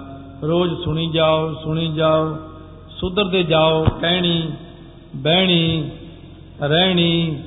ਰੋਜ਼ 0.44 0.85
ਸੁਣੀ 0.85 1.11
ਜਾਓ 1.11 1.54
ਸੁਣੀ 1.64 1.88
ਜਾਓ 1.88 2.37
ਸੁਧਰਦੇ 3.00 3.42
ਜਾਓ 3.42 3.85
ਕਹਿਣੀ 4.00 4.48
ਬਹਿਣੀ, 5.16 5.90
ਰਹਿਣੀ, 6.62 7.42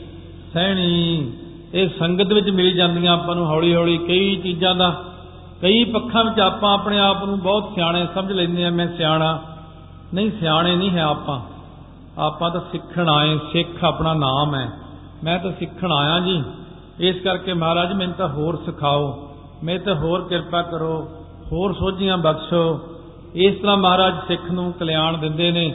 ਸਹਿਣੀ, 0.54 1.32
ਇਹ 1.74 1.90
ਸੰਗਤ 2.00 2.34
ਵਿੱਚ 2.34 2.50
ਮਿਲ 2.50 2.76
ਜਾਂਦੀਆਂ 2.76 3.14
ਆਪਾਂ 3.14 3.36
ਨੂੰ 3.36 3.48
ਹੌਲੀ 3.48 3.76
ਹੌਲੀ 3.76 3.98
ਕਈ 3.98 4.36
ਚੀਜ਼ਾਂ 4.36 4.76
ਦਾ, 4.76 5.04
ਕਈ 5.62 5.84
ਪੱਖਾਂ 5.84 6.24
ਵਿੱਚ 6.24 6.40
ਆਪਾਂ 6.40 6.74
ਆਪਣੇ 6.74 7.00
ਆਪ 7.00 7.24
ਨੂੰ 7.24 7.40
ਬਹੁਤ 7.40 7.72
ਸਿਆਣੇ 7.76 8.08
ਸਮਝ 8.16 8.32
ਲੈਂਦੇ 8.32 8.66
ਆ 8.66 8.70
ਮੈਂ 8.70 8.88
ਸਿਆਣਾ। 8.98 9.42
ਨਹੀਂ, 10.14 10.32
ਸਿਆਣੇ 10.40 10.76
ਨਹੀਂ 10.76 10.90
ਹੈ 10.90 11.02
ਆਪਾਂ। 11.02 11.42
ਆਪਾਂ 12.18 12.50
ਤਾਂ 12.50 12.62
ਸਿੱਖਣ 12.72 13.10
ਆਏ 13.10 13.38
ਸਿੱਖ 13.38 13.84
ਆਪਣਾ 13.84 14.14
ਨਾਮ 14.14 14.56
ਹੈ। 14.56 14.70
ਮੈਂ 15.24 15.40
ਤਾਂ 15.40 15.52
ਸਿੱਖਣ 15.60 15.92
ਆਇਆ 15.92 16.20
ਜੀ। 16.20 16.44
ਇਸ 17.00 17.16
ਕਰਕੇ 17.20 17.54
ਮਹਾਰਾਜ, 17.54 17.94
ਮੈਨੂੰ 17.94 18.16
ਤਾਂ 18.16 18.28
ਹੋਰ 18.28 18.56
ਸਿਖਾਓ। 18.66 19.36
ਮੈਂ 19.64 19.80
ਤਾਂ 19.80 19.96
ਹੋਰ 19.96 20.28
ਕਿਰਪਾ 20.28 20.62
ਕਰੋ। 20.62 21.10
ਹੋਰ 21.52 21.74
ਸੋਝੀਆਂ 21.74 22.18
ਬਖਸ਼ੋ। 22.18 22.80
ਇਸ 23.36 23.56
ਤਰ੍ਹਾਂ 23.56 23.78
ਮਹਾਰਾਜ 23.78 24.14
ਸਿੱਖ 24.28 24.52
ਨੂੰ 24.52 24.74
ਕਲਿਆਣ 24.74 25.18
ਦਿੰਦੇ 25.18 25.52
ਨੇ। 25.52 25.75